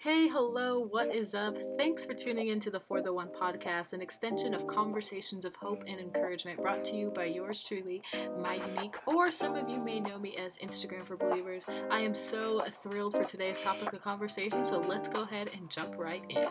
Hey, 0.00 0.28
hello, 0.28 0.78
what 0.78 1.12
is 1.12 1.34
up? 1.34 1.56
Thanks 1.76 2.04
for 2.04 2.14
tuning 2.14 2.50
in 2.50 2.60
to 2.60 2.70
the 2.70 2.78
For 2.78 3.02
the 3.02 3.12
One 3.12 3.30
podcast, 3.30 3.94
an 3.94 4.00
extension 4.00 4.54
of 4.54 4.64
conversations 4.68 5.44
of 5.44 5.56
hope 5.56 5.82
and 5.88 5.98
encouragement 5.98 6.62
brought 6.62 6.84
to 6.84 6.94
you 6.94 7.10
by 7.10 7.24
yours 7.24 7.64
truly, 7.64 8.00
Monique, 8.40 8.94
or 9.08 9.32
some 9.32 9.56
of 9.56 9.68
you 9.68 9.80
may 9.80 9.98
know 9.98 10.16
me 10.16 10.36
as 10.36 10.56
Instagram 10.58 11.04
for 11.04 11.16
Believers. 11.16 11.64
I 11.90 11.98
am 11.98 12.14
so 12.14 12.64
thrilled 12.80 13.14
for 13.14 13.24
today's 13.24 13.58
topic 13.58 13.92
of 13.92 14.00
conversation, 14.00 14.64
so 14.64 14.78
let's 14.78 15.08
go 15.08 15.22
ahead 15.22 15.50
and 15.52 15.68
jump 15.68 15.98
right 15.98 16.22
in. 16.28 16.46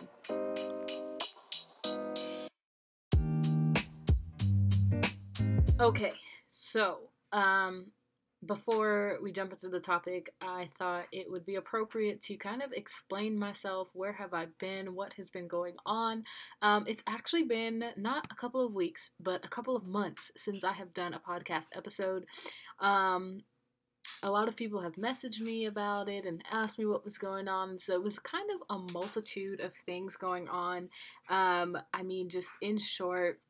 Okay, 5.80 6.12
so 6.50 6.98
um, 7.32 7.86
before 8.46 9.18
we 9.22 9.32
jump 9.32 9.52
into 9.52 9.68
the 9.68 9.80
topic, 9.80 10.32
I 10.40 10.70
thought 10.78 11.06
it 11.10 11.30
would 11.30 11.44
be 11.44 11.56
appropriate 11.56 12.22
to 12.22 12.36
kind 12.36 12.62
of 12.62 12.72
explain 12.72 13.38
myself. 13.38 13.88
Where 13.92 14.12
have 14.12 14.32
I 14.32 14.46
been? 14.60 14.94
What 14.94 15.14
has 15.14 15.28
been 15.28 15.48
going 15.48 15.74
on? 15.84 16.24
Um, 16.62 16.84
it's 16.86 17.02
actually 17.06 17.44
been 17.44 17.84
not 17.96 18.26
a 18.30 18.34
couple 18.36 18.64
of 18.64 18.74
weeks, 18.74 19.10
but 19.18 19.44
a 19.44 19.48
couple 19.48 19.74
of 19.74 19.86
months 19.86 20.30
since 20.36 20.62
I 20.62 20.72
have 20.72 20.94
done 20.94 21.14
a 21.14 21.18
podcast 21.18 21.66
episode. 21.74 22.26
Um, 22.78 23.42
a 24.22 24.30
lot 24.30 24.48
of 24.48 24.56
people 24.56 24.82
have 24.82 24.94
messaged 24.94 25.40
me 25.40 25.66
about 25.66 26.08
it 26.08 26.24
and 26.24 26.42
asked 26.50 26.78
me 26.78 26.86
what 26.86 27.04
was 27.04 27.18
going 27.18 27.48
on. 27.48 27.78
So 27.78 27.94
it 27.94 28.02
was 28.02 28.18
kind 28.18 28.48
of 28.50 28.76
a 28.76 28.92
multitude 28.92 29.60
of 29.60 29.72
things 29.84 30.16
going 30.16 30.48
on. 30.48 30.88
Um, 31.28 31.76
I 31.92 32.02
mean, 32.02 32.28
just 32.28 32.50
in 32.60 32.78
short, 32.78 33.40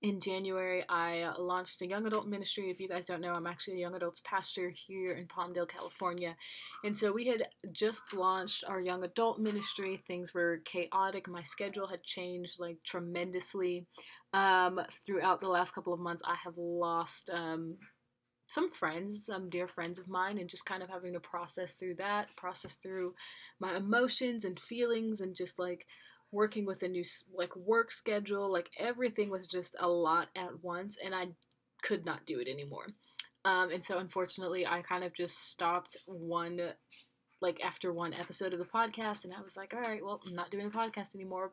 in 0.00 0.20
January, 0.20 0.84
I 0.88 1.32
launched 1.38 1.82
a 1.82 1.86
young 1.86 2.06
adult 2.06 2.28
ministry. 2.28 2.70
If 2.70 2.78
you 2.78 2.88
guys 2.88 3.06
don't 3.06 3.20
know, 3.20 3.32
I'm 3.32 3.48
actually 3.48 3.78
a 3.78 3.80
young 3.80 3.96
adults 3.96 4.22
pastor 4.24 4.72
here 4.74 5.12
in 5.12 5.26
Palmdale, 5.26 5.68
California. 5.68 6.36
And 6.84 6.96
so 6.96 7.10
we 7.12 7.26
had 7.26 7.48
just 7.72 8.12
launched 8.14 8.62
our 8.68 8.80
young 8.80 9.02
adult 9.02 9.40
ministry. 9.40 10.02
Things 10.06 10.32
were 10.32 10.62
chaotic. 10.64 11.26
My 11.26 11.42
schedule 11.42 11.88
had 11.88 12.04
changed 12.04 12.60
like 12.60 12.78
tremendously. 12.84 13.86
Um, 14.32 14.80
throughout 15.04 15.40
the 15.40 15.48
last 15.48 15.74
couple 15.74 15.92
of 15.92 16.00
months, 16.00 16.22
I 16.24 16.36
have 16.44 16.54
lost 16.56 17.28
um, 17.30 17.78
some 18.46 18.70
friends, 18.70 19.26
some 19.26 19.50
dear 19.50 19.66
friends 19.66 19.98
of 19.98 20.06
mine, 20.06 20.38
and 20.38 20.48
just 20.48 20.64
kind 20.64 20.82
of 20.82 20.90
having 20.90 21.14
to 21.14 21.20
process 21.20 21.74
through 21.74 21.96
that, 21.96 22.28
process 22.36 22.76
through 22.76 23.14
my 23.58 23.76
emotions 23.76 24.44
and 24.44 24.60
feelings, 24.60 25.20
and 25.20 25.34
just 25.34 25.58
like 25.58 25.86
working 26.30 26.66
with 26.66 26.82
a 26.82 26.88
new 26.88 27.04
like 27.34 27.54
work 27.56 27.90
schedule 27.90 28.50
like 28.52 28.68
everything 28.78 29.30
was 29.30 29.46
just 29.46 29.74
a 29.80 29.88
lot 29.88 30.28
at 30.36 30.62
once 30.62 30.96
and 31.02 31.14
i 31.14 31.26
could 31.82 32.04
not 32.04 32.26
do 32.26 32.40
it 32.40 32.48
anymore. 32.48 32.86
Um, 33.44 33.70
and 33.70 33.84
so 33.84 33.98
unfortunately 33.98 34.66
i 34.66 34.82
kind 34.82 35.04
of 35.04 35.14
just 35.14 35.50
stopped 35.50 35.96
one 36.06 36.60
like 37.40 37.60
after 37.64 37.92
one 37.92 38.12
episode 38.12 38.52
of 38.52 38.58
the 38.58 38.64
podcast 38.64 39.24
and 39.24 39.32
i 39.32 39.40
was 39.40 39.56
like 39.56 39.72
all 39.72 39.80
right 39.80 40.04
well 40.04 40.20
i'm 40.26 40.34
not 40.34 40.50
doing 40.50 40.68
the 40.68 40.76
podcast 40.76 41.14
anymore. 41.14 41.52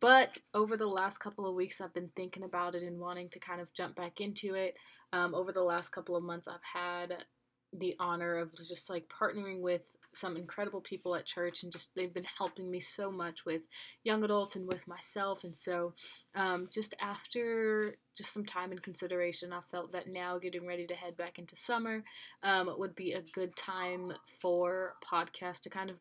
But 0.00 0.42
over 0.52 0.76
the 0.76 0.86
last 0.86 1.18
couple 1.18 1.46
of 1.48 1.54
weeks 1.54 1.80
i've 1.80 1.94
been 1.94 2.10
thinking 2.16 2.42
about 2.42 2.74
it 2.74 2.82
and 2.82 2.98
wanting 2.98 3.30
to 3.30 3.38
kind 3.38 3.60
of 3.60 3.72
jump 3.72 3.96
back 3.96 4.20
into 4.20 4.54
it. 4.54 4.74
Um, 5.12 5.34
over 5.34 5.52
the 5.52 5.62
last 5.62 5.90
couple 5.90 6.16
of 6.16 6.24
months 6.24 6.48
i've 6.48 6.80
had 6.80 7.24
the 7.72 7.94
honor 8.00 8.36
of 8.36 8.50
just 8.66 8.90
like 8.90 9.06
partnering 9.08 9.60
with 9.60 9.82
some 10.16 10.36
incredible 10.36 10.80
people 10.80 11.14
at 11.14 11.26
church 11.26 11.62
and 11.62 11.72
just 11.72 11.90
they've 11.94 12.14
been 12.14 12.26
helping 12.38 12.70
me 12.70 12.80
so 12.80 13.10
much 13.10 13.44
with 13.44 13.62
young 14.02 14.22
adults 14.24 14.56
and 14.56 14.66
with 14.66 14.86
myself. 14.86 15.44
And 15.44 15.56
so 15.56 15.94
um, 16.34 16.68
just 16.72 16.94
after 17.00 17.96
just 18.16 18.32
some 18.32 18.46
time 18.46 18.70
and 18.70 18.82
consideration 18.82 19.52
i 19.52 19.58
felt 19.72 19.90
that 19.90 20.06
now 20.06 20.38
getting 20.38 20.66
ready 20.66 20.86
to 20.86 20.94
head 20.94 21.16
back 21.16 21.38
into 21.38 21.56
summer 21.56 22.04
um, 22.44 22.70
would 22.78 22.94
be 22.94 23.12
a 23.12 23.22
good 23.34 23.56
time 23.56 24.12
for 24.40 24.94
podcast 25.12 25.60
to 25.60 25.70
kind 25.70 25.90
of 25.90 25.96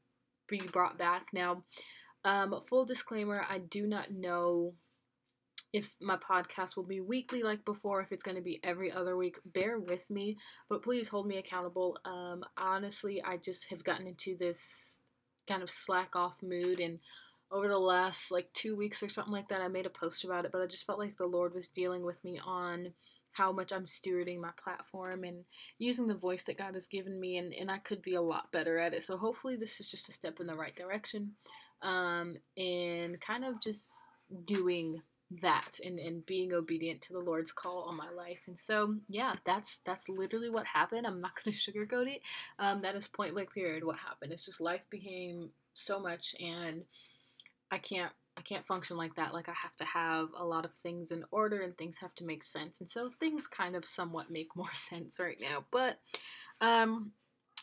be 0.48 0.60
brought 0.72 0.98
back. 0.98 1.28
Now 1.34 1.64
um, 2.26 2.54
full 2.70 2.86
disclaimer 2.86 3.46
i 3.50 3.58
do 3.58 3.88
not 3.88 4.12
know 4.12 4.74
if 5.74 5.90
my 6.00 6.18
podcast 6.18 6.76
will 6.76 6.84
be 6.84 7.02
weekly 7.02 7.42
like 7.42 7.66
before, 7.66 8.02
if 8.02 8.12
it's 8.12 8.24
going 8.24 8.38
to 8.38 8.44
be 8.44 8.60
every 8.64 8.92
other 8.92 9.18
week, 9.18 9.38
bear 9.44 9.80
with 9.80 10.08
me, 10.10 10.38
but 10.70 10.84
please 10.84 11.10
hold 11.10 11.28
me 11.28 11.38
accountable. 11.38 11.98
Um, 12.06 12.46
honestly, 12.58 13.22
I 13.24 13.38
just 13.38 13.70
have 13.70 13.84
gotten 13.84 14.06
into 14.06 14.38
this 14.38 14.98
kind 15.48 15.64
of 15.64 15.72
slack 15.72 16.16
off 16.16 16.44
mood, 16.44 16.80
and 16.80 17.00
over 17.52 17.68
the 17.68 17.80
last 17.80 18.32
like 18.32 18.54
two 18.54 18.76
weeks 18.76 19.02
or 19.02 19.10
something 19.10 19.34
like 19.34 19.50
that, 19.50 19.62
I 19.62 19.68
made 19.68 19.88
a 19.88 19.90
post 19.90 20.24
about 20.24 20.46
it, 20.46 20.52
but 20.52 20.62
I 20.62 20.68
just 20.68 20.86
felt 20.86 21.00
like 21.00 21.18
the 21.18 21.26
Lord 21.26 21.56
was 21.56 21.68
dealing 21.68 22.04
with 22.04 22.24
me 22.24 22.40
on 22.46 22.94
how 23.32 23.52
much 23.52 23.74
I'm 23.74 23.86
stewarding 23.86 24.40
my 24.40 24.52
platform 24.64 25.24
and 25.24 25.44
using 25.80 26.08
the 26.08 26.14
voice 26.14 26.44
that 26.44 26.60
God 26.60 26.76
has 26.76 26.88
given 26.88 27.20
me, 27.20 27.38
and, 27.38 27.52
and 27.52 27.72
I 27.72 27.80
could 27.80 28.04
be 28.04 28.14
a 28.14 28.22
lot 28.22 28.52
better 28.52 28.78
at 28.78 28.94
it. 28.94 29.02
So 29.02 29.18
hopefully, 29.18 29.56
this 29.56 29.80
is 29.80 29.90
just 29.90 30.08
a 30.08 30.14
step 30.14 30.40
in 30.40 30.46
the 30.46 30.56
right 30.56 30.76
direction 30.76 31.32
um, 31.82 32.38
and 32.58 33.20
kind 33.20 33.44
of 33.44 33.60
just 33.60 34.08
doing 34.46 35.02
that 35.42 35.80
and, 35.84 36.00
and 36.00 36.26
being 36.26 36.54
obedient 36.54 37.02
to 37.02 37.14
the 37.14 37.20
Lord's 37.20 37.52
call 37.52 37.86
on 37.90 37.96
my 37.96 38.10
life. 38.10 38.40
And 38.48 38.60
so, 38.60 38.96
yeah, 39.08 39.36
that's 39.46 39.80
that's 39.86 40.10
literally 40.10 40.50
what 40.50 40.66
happened. 40.68 41.08
I'm 41.08 41.22
not 41.22 41.32
going 41.44 41.56
to 41.56 41.72
sugarcoat 41.72 42.08
it. 42.08 42.22
Um, 42.60 42.82
that 42.82 42.96
is 42.96 43.08
point 43.08 43.34
blank 43.34 43.54
period 43.54 43.84
what 43.84 43.98
happened. 43.98 44.32
It's 44.32 44.46
just 44.46 44.62
life 44.62 44.84
became 44.90 45.50
so 45.74 46.00
much, 46.00 46.36
and 46.40 46.84
I 47.72 47.78
can't 47.78 48.12
I 48.38 48.42
can't 48.42 48.66
function 48.66 48.98
like 48.98 49.16
that. 49.16 49.34
Like 49.34 49.50
I 49.50 49.54
have 49.62 49.76
to 49.78 49.86
have 49.86 50.30
a 50.38 50.46
lot 50.46 50.66
of 50.66 50.74
things 50.74 51.12
in 51.12 51.26
order, 51.32 51.62
and 51.62 51.78
things 51.78 52.00
have 52.00 52.16
to 52.16 52.26
make 52.26 52.44
sense. 52.44 52.82
And 52.82 52.90
so 52.90 53.12
things 53.20 53.48
kind 53.48 53.76
of 53.76 53.86
somewhat 53.86 54.32
make 54.32 54.50
more 54.56 54.74
sense 54.74 55.20
right 55.20 55.40
now. 55.40 55.66
But 55.72 56.00
um, 56.62 57.12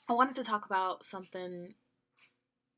I 0.09 0.13
wanted 0.13 0.37
to 0.37 0.45
talk 0.45 0.67
about 0.67 1.05
something 1.05 1.75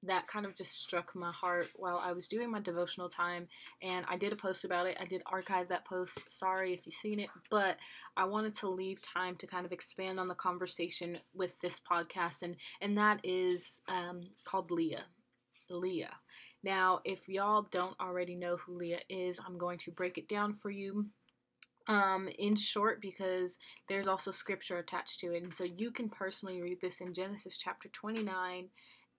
that 0.05 0.27
kind 0.27 0.45
of 0.45 0.57
just 0.57 0.79
struck 0.79 1.15
my 1.15 1.31
heart 1.31 1.69
while 1.77 2.01
I 2.03 2.13
was 2.13 2.27
doing 2.27 2.51
my 2.51 2.61
devotional 2.61 3.09
time. 3.09 3.49
And 3.83 4.05
I 4.09 4.17
did 4.17 4.33
a 4.33 4.37
post 4.37 4.65
about 4.65 4.87
it. 4.87 4.97
I 5.01 5.05
did 5.05 5.23
archive 5.27 5.69
that 5.69 5.85
post. 5.85 6.31
Sorry 6.31 6.75
if 6.75 6.81
you've 6.85 6.95
seen 6.95 7.21
it, 7.21 7.31
but 7.51 7.77
I 8.17 8.25
wanted 8.25 8.55
to 8.57 8.69
leave 8.69 9.01
time 9.01 9.37
to 9.37 9.47
kind 9.47 9.65
of 9.65 9.73
expand 9.73 10.19
on 10.19 10.29
the 10.29 10.35
conversation 10.35 11.19
with 11.35 11.61
this 11.61 11.81
podcast. 11.81 12.43
And, 12.43 12.57
and 12.81 12.97
that 12.99 13.21
is 13.23 13.83
um, 13.89 14.23
called 14.45 14.71
Leah. 14.71 15.05
Leah. 15.71 16.15
Now, 16.65 17.01
if 17.05 17.29
y'all 17.29 17.67
don't 17.71 17.99
already 18.01 18.35
know 18.35 18.57
who 18.57 18.77
Leah 18.77 19.01
is, 19.09 19.41
I'm 19.45 19.59
going 19.59 19.79
to 19.79 19.91
break 19.91 20.19
it 20.19 20.29
down 20.29 20.55
for 20.55 20.71
you 20.71 21.07
um, 21.89 22.29
in 22.39 22.57
short 22.57 23.01
because 23.01 23.59
there's 23.89 24.09
also 24.09 24.31
scripture 24.31 24.79
attached 24.79 25.21
to 25.21 25.33
it. 25.35 25.43
And 25.43 25.55
so 25.55 25.65
you 25.65 25.91
can 25.91 26.09
personally 26.09 26.63
read 26.63 26.81
this 26.81 27.01
in 27.01 27.15
Genesis 27.15 27.59
chapter 27.59 27.89
29 27.89 28.69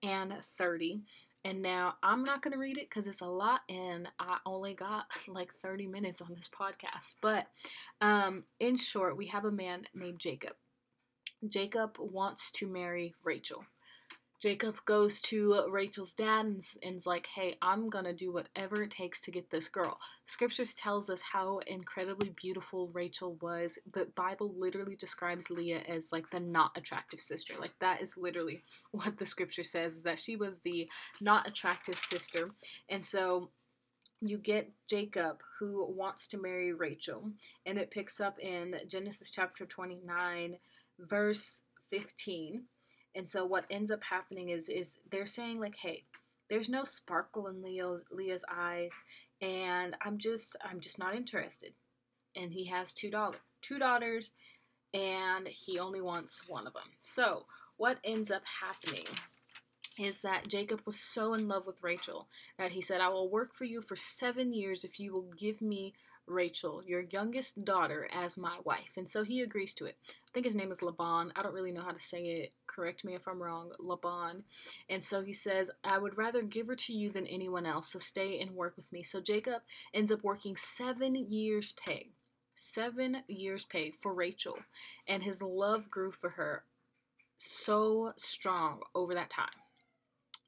and 0.03 0.33
30. 0.39 1.01
And 1.45 1.61
now 1.61 1.95
I'm 2.01 2.23
not 2.23 2.41
going 2.41 2.53
to 2.53 2.59
read 2.59 2.77
it 2.77 2.89
because 2.89 3.07
it's 3.07 3.21
a 3.21 3.25
lot 3.25 3.61
and 3.67 4.07
I 4.19 4.37
only 4.45 4.73
got 4.73 5.05
like 5.27 5.53
30 5.61 5.87
minutes 5.87 6.21
on 6.21 6.33
this 6.35 6.49
podcast. 6.49 7.15
But 7.21 7.47
um, 8.01 8.43
in 8.59 8.77
short, 8.77 9.17
we 9.17 9.27
have 9.27 9.45
a 9.45 9.51
man 9.51 9.85
named 9.93 10.19
Jacob. 10.19 10.53
Jacob 11.47 11.97
wants 11.99 12.51
to 12.53 12.67
marry 12.67 13.13
Rachel. 13.23 13.65
Jacob 14.43 14.75
goes 14.83 15.21
to 15.21 15.63
Rachel's 15.69 16.11
dad 16.11 16.45
and, 16.45 16.61
and's 16.83 17.07
like, 17.07 17.27
hey, 17.33 17.55
I'm 17.61 17.89
gonna 17.89 18.11
do 18.11 18.33
whatever 18.33 18.83
it 18.83 18.91
takes 18.91 19.21
to 19.21 19.31
get 19.31 19.49
this 19.49 19.69
girl. 19.69 19.97
Scriptures 20.25 20.73
tells 20.73 21.09
us 21.09 21.21
how 21.31 21.59
incredibly 21.65 22.33
beautiful 22.35 22.89
Rachel 22.89 23.37
was. 23.41 23.79
The 23.93 24.09
Bible 24.17 24.53
literally 24.57 24.97
describes 24.97 25.49
Leah 25.49 25.83
as 25.87 26.11
like 26.11 26.29
the 26.29 26.41
not 26.41 26.71
attractive 26.75 27.21
sister. 27.21 27.53
Like 27.57 27.71
that 27.79 28.01
is 28.01 28.17
literally 28.17 28.63
what 28.91 29.17
the 29.17 29.25
scripture 29.25 29.63
says, 29.63 29.93
is 29.93 30.03
that 30.03 30.19
she 30.19 30.35
was 30.35 30.59
the 30.65 30.89
not 31.21 31.47
attractive 31.47 31.97
sister. 31.97 32.49
And 32.89 33.05
so 33.05 33.49
you 34.19 34.37
get 34.37 34.69
Jacob 34.89 35.37
who 35.57 35.89
wants 35.89 36.27
to 36.27 36.37
marry 36.37 36.73
Rachel, 36.73 37.31
and 37.65 37.77
it 37.77 37.91
picks 37.91 38.19
up 38.19 38.37
in 38.41 38.75
Genesis 38.89 39.31
chapter 39.31 39.65
29, 39.65 40.57
verse 40.99 41.61
15 41.91 42.65
and 43.15 43.29
so 43.29 43.45
what 43.45 43.65
ends 43.69 43.91
up 43.91 44.03
happening 44.03 44.49
is 44.49 44.69
is 44.69 44.97
they're 45.11 45.25
saying 45.25 45.59
like, 45.59 45.75
hey, 45.75 46.03
there's 46.49 46.69
no 46.69 46.83
sparkle 46.83 47.47
in 47.47 47.61
Leo's 47.61 48.03
Leah's 48.11 48.45
eyes, 48.51 48.91
and 49.41 49.95
I'm 50.03 50.17
just 50.17 50.55
I'm 50.63 50.79
just 50.79 50.99
not 50.99 51.15
interested. 51.15 51.73
And 52.35 52.51
he 52.51 52.65
has 52.65 52.93
two 52.93 53.09
daughter 53.09 53.39
two 53.61 53.79
daughters, 53.79 54.31
and 54.93 55.47
he 55.47 55.79
only 55.79 56.01
wants 56.01 56.47
one 56.47 56.67
of 56.67 56.73
them. 56.73 56.91
So 57.01 57.45
what 57.77 57.97
ends 58.03 58.31
up 58.31 58.43
happening 58.61 59.05
is 59.97 60.21
that 60.21 60.47
Jacob 60.47 60.81
was 60.85 60.99
so 60.99 61.33
in 61.33 61.47
love 61.47 61.67
with 61.67 61.83
Rachel 61.83 62.27
that 62.57 62.71
he 62.71 62.81
said, 62.81 63.01
I 63.01 63.09
will 63.09 63.29
work 63.29 63.53
for 63.53 63.65
you 63.65 63.81
for 63.81 63.95
seven 63.95 64.53
years 64.53 64.83
if 64.83 64.99
you 64.99 65.13
will 65.13 65.29
give 65.37 65.61
me 65.61 65.93
Rachel, 66.25 66.81
your 66.85 67.01
youngest 67.01 67.65
daughter, 67.65 68.09
as 68.11 68.37
my 68.37 68.57
wife. 68.63 68.97
And 68.97 69.09
so 69.09 69.23
he 69.23 69.41
agrees 69.41 69.73
to 69.75 69.85
it. 69.85 69.97
I 70.33 70.35
think 70.35 70.47
his 70.47 70.55
name 70.55 70.71
is 70.71 70.81
Laban. 70.81 71.31
I 71.35 71.43
don't 71.43 71.53
really 71.53 71.71
know 71.71 71.83
how 71.83 71.91
to 71.91 71.99
say 71.99 72.23
it. 72.23 72.53
Correct 72.65 73.05
me 73.05 73.13
if 73.13 73.27
I'm 73.27 73.41
wrong. 73.41 73.71
Laban. 73.77 74.43
And 74.89 75.03
so 75.03 75.21
he 75.21 75.31
says, 75.31 75.69
I 75.83 75.99
would 75.99 76.17
rather 76.17 76.41
give 76.41 76.65
her 76.69 76.75
to 76.75 76.93
you 76.93 77.11
than 77.11 77.27
anyone 77.27 77.67
else, 77.67 77.89
so 77.89 77.99
stay 77.99 78.39
and 78.39 78.55
work 78.55 78.75
with 78.75 78.91
me. 78.91 79.03
So 79.03 79.21
Jacob 79.21 79.61
ends 79.93 80.11
up 80.11 80.23
working 80.23 80.55
seven 80.55 81.15
years' 81.15 81.75
pay. 81.85 82.13
Seven 82.55 83.17
years' 83.27 83.65
pay 83.65 83.93
for 84.01 84.11
Rachel. 84.11 84.57
And 85.07 85.21
his 85.21 85.39
love 85.43 85.91
grew 85.91 86.11
for 86.11 86.31
her 86.31 86.63
so 87.37 88.13
strong 88.17 88.79
over 88.95 89.13
that 89.13 89.29
time. 89.29 89.45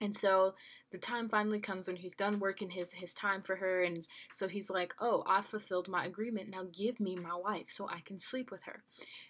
And 0.02 0.16
so 0.16 0.56
the 0.96 1.02
time 1.02 1.28
finally 1.28 1.60
comes 1.60 1.88
when 1.88 1.98
he's 1.98 2.16
done 2.16 2.40
working 2.40 2.70
his 2.70 2.94
his 2.94 3.14
time 3.14 3.42
for 3.42 3.58
her 3.58 3.84
and 3.84 4.08
so 4.34 4.48
he's 4.48 4.70
like, 4.70 4.94
"Oh, 4.98 5.24
I 5.28 5.42
fulfilled 5.42 5.90
my 5.90 6.06
agreement. 6.06 6.50
Now 6.50 6.64
give 6.72 7.02
me 7.02 7.18
my 7.18 7.36
wife 7.36 7.66
so 7.68 7.90
I 7.90 8.00
can 8.00 8.18
sleep 8.18 8.50
with 8.50 8.64
her." 8.64 8.84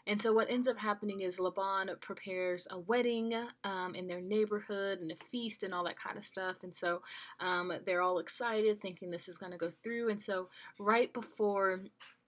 And 0.05 0.21
so 0.21 0.31
what 0.31 0.51
ends 0.51 0.67
up 0.67 0.77
happening 0.77 1.21
is 1.21 1.39
Laban 1.39 1.89
prepares 2.01 2.67
a 2.69 2.77
wedding 2.77 3.33
um, 3.63 3.95
in 3.95 4.05
their 4.05 4.21
neighborhood 4.21 4.99
and 4.99 5.11
a 5.11 5.15
feast 5.31 5.63
and 5.63 5.73
all 5.73 5.83
that 5.85 5.99
kind 5.99 6.17
of 6.19 6.23
stuff. 6.23 6.57
And 6.61 6.75
so 6.75 7.01
um, 7.39 7.73
they're 7.83 8.03
all 8.03 8.19
excited, 8.19 8.79
thinking 8.79 9.09
this 9.09 9.27
is 9.27 9.39
going 9.39 9.51
to 9.51 9.57
go 9.57 9.71
through. 9.83 10.09
And 10.09 10.21
so 10.21 10.49
right 10.77 11.11
before 11.11 11.81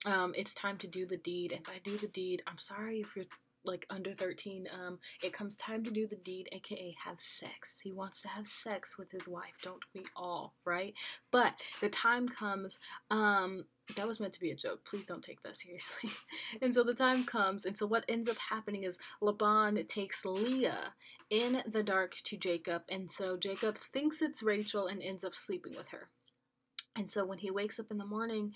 um, 0.04 0.32
it's 0.36 0.54
time 0.54 0.78
to 0.78 0.88
do 0.88 1.06
the 1.06 1.16
deed, 1.16 1.52
and 1.52 1.64
by 1.64 1.80
do 1.84 1.96
the 1.96 2.08
deed, 2.08 2.42
I'm 2.48 2.58
sorry 2.58 3.00
if 3.00 3.14
you're 3.14 3.26
like 3.64 3.86
under 3.90 4.14
13 4.14 4.66
um 4.72 4.98
it 5.22 5.32
comes 5.32 5.56
time 5.56 5.84
to 5.84 5.90
do 5.90 6.06
the 6.06 6.16
deed 6.16 6.48
aka 6.52 6.94
have 7.04 7.20
sex. 7.20 7.80
He 7.82 7.92
wants 7.92 8.22
to 8.22 8.28
have 8.28 8.46
sex 8.46 8.96
with 8.98 9.10
his 9.10 9.28
wife 9.28 9.58
don't 9.62 9.82
we 9.94 10.02
all 10.16 10.54
right? 10.64 10.94
But 11.30 11.54
the 11.80 11.88
time 11.88 12.28
comes 12.28 12.78
um 13.10 13.66
that 13.96 14.06
was 14.06 14.20
meant 14.20 14.34
to 14.34 14.40
be 14.40 14.50
a 14.50 14.56
joke. 14.56 14.84
Please 14.84 15.06
don't 15.06 15.24
take 15.24 15.42
that 15.42 15.56
seriously. 15.62 16.10
And 16.60 16.74
so 16.74 16.84
the 16.84 16.94
time 16.94 17.24
comes 17.24 17.64
and 17.64 17.76
so 17.76 17.86
what 17.86 18.04
ends 18.08 18.28
up 18.28 18.36
happening 18.50 18.84
is 18.84 18.98
laban 19.20 19.84
takes 19.86 20.24
leah 20.24 20.94
in 21.30 21.62
the 21.70 21.82
dark 21.82 22.16
to 22.24 22.36
jacob 22.38 22.82
and 22.88 23.12
so 23.12 23.36
jacob 23.36 23.76
thinks 23.92 24.22
it's 24.22 24.42
rachel 24.42 24.86
and 24.86 25.02
ends 25.02 25.24
up 25.24 25.36
sleeping 25.36 25.74
with 25.76 25.88
her. 25.88 26.08
And 26.96 27.10
so 27.10 27.24
when 27.24 27.38
he 27.38 27.50
wakes 27.50 27.78
up 27.78 27.90
in 27.90 27.98
the 27.98 28.04
morning 28.04 28.54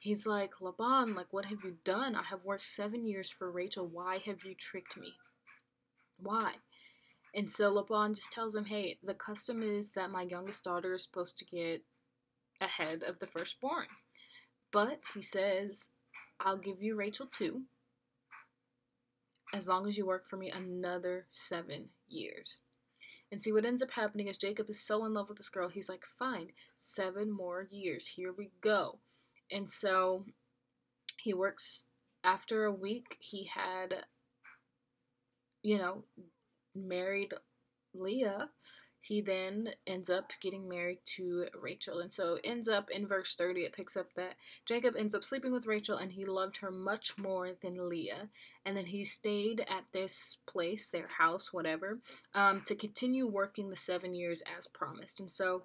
He's 0.00 0.26
like, 0.26 0.62
Laban, 0.62 1.14
like, 1.14 1.30
what 1.30 1.44
have 1.44 1.58
you 1.62 1.76
done? 1.84 2.14
I 2.16 2.22
have 2.24 2.42
worked 2.42 2.64
seven 2.64 3.06
years 3.06 3.30
for 3.30 3.50
Rachel. 3.50 3.86
Why 3.86 4.18
have 4.24 4.44
you 4.44 4.54
tricked 4.54 4.96
me? 4.96 5.12
Why? 6.18 6.54
And 7.34 7.52
so 7.52 7.68
Laban 7.68 8.14
just 8.14 8.32
tells 8.32 8.56
him, 8.56 8.64
hey, 8.64 8.98
the 9.02 9.12
custom 9.12 9.62
is 9.62 9.92
that 9.92 10.10
my 10.10 10.22
youngest 10.22 10.64
daughter 10.64 10.94
is 10.94 11.04
supposed 11.04 11.38
to 11.38 11.44
get 11.44 11.84
ahead 12.62 13.02
of 13.02 13.18
the 13.18 13.26
firstborn. 13.26 13.86
But 14.72 15.00
he 15.14 15.20
says, 15.20 15.90
I'll 16.40 16.56
give 16.56 16.80
you 16.80 16.96
Rachel 16.96 17.26
too, 17.30 17.64
as 19.52 19.68
long 19.68 19.86
as 19.86 19.98
you 19.98 20.06
work 20.06 20.30
for 20.30 20.38
me 20.38 20.50
another 20.50 21.26
seven 21.30 21.90
years. 22.08 22.62
And 23.30 23.42
see, 23.42 23.52
what 23.52 23.66
ends 23.66 23.82
up 23.82 23.90
happening 23.92 24.28
is 24.28 24.38
Jacob 24.38 24.70
is 24.70 24.80
so 24.80 25.04
in 25.04 25.12
love 25.12 25.28
with 25.28 25.36
this 25.36 25.50
girl, 25.50 25.68
he's 25.68 25.90
like, 25.90 26.04
fine, 26.18 26.48
seven 26.78 27.30
more 27.30 27.68
years, 27.70 28.08
here 28.16 28.32
we 28.36 28.50
go. 28.62 28.98
And 29.50 29.70
so 29.70 30.24
he 31.18 31.34
works 31.34 31.84
after 32.22 32.64
a 32.64 32.72
week 32.72 33.16
he 33.18 33.50
had 33.54 34.04
you 35.62 35.78
know 35.78 36.04
married 36.74 37.32
Leah 37.94 38.50
he 39.02 39.20
then 39.20 39.70
ends 39.86 40.10
up 40.10 40.32
getting 40.42 40.68
married 40.68 40.98
to 41.16 41.46
Rachel. 41.58 42.00
And 42.00 42.12
so 42.12 42.38
ends 42.44 42.68
up 42.68 42.90
in 42.90 43.06
verse 43.06 43.34
30, 43.34 43.62
it 43.62 43.72
picks 43.72 43.96
up 43.96 44.08
that 44.14 44.34
Jacob 44.66 44.94
ends 44.96 45.14
up 45.14 45.24
sleeping 45.24 45.52
with 45.52 45.66
Rachel 45.66 45.96
and 45.96 46.12
he 46.12 46.24
loved 46.26 46.58
her 46.58 46.70
much 46.70 47.16
more 47.16 47.50
than 47.62 47.88
Leah. 47.88 48.28
And 48.64 48.76
then 48.76 48.86
he 48.86 49.04
stayed 49.04 49.60
at 49.60 49.84
this 49.92 50.36
place, 50.46 50.88
their 50.88 51.08
house, 51.18 51.52
whatever, 51.52 52.00
um, 52.34 52.62
to 52.66 52.74
continue 52.74 53.26
working 53.26 53.70
the 53.70 53.76
seven 53.76 54.14
years 54.14 54.42
as 54.56 54.68
promised. 54.68 55.18
And 55.18 55.32
so 55.32 55.62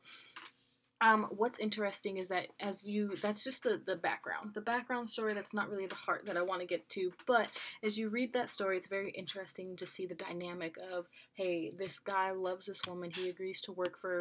um, 1.06 1.28
what's 1.30 1.60
interesting 1.60 2.18
is 2.18 2.30
that 2.30 2.48
as 2.60 2.84
you, 2.84 3.16
that's 3.22 3.44
just 3.44 3.62
the, 3.62 3.80
the 3.86 3.96
background. 3.96 4.56
The 4.56 4.62
background 4.62 5.08
story, 5.08 5.36
that's 5.36 5.54
not 5.54 5.70
really 5.70 5.86
the 5.86 5.94
heart 5.94 6.26
that 6.26 6.36
I 6.36 6.42
want 6.42 6.62
to 6.62 6.68
get 6.68 6.90
to. 6.90 7.12
But 7.28 7.50
as 7.84 7.96
you 7.96 8.10
read 8.10 8.34
that 8.34 8.50
story, 8.50 8.78
it's 8.78 8.88
very 8.88 9.12
interesting 9.12 9.76
to 9.78 9.86
see 9.86 10.08
the 10.08 10.16
dynamic 10.16 10.78
of, 10.92 11.06
hey, 11.36 11.72
this 11.78 12.00
guy 12.00 12.32
loves 12.32 12.66
this 12.66 12.82
woman. 12.88 13.12
He 13.12 13.30
agrees 13.30 13.62
to 13.62 13.72
work 13.72 14.02
for 14.02 14.20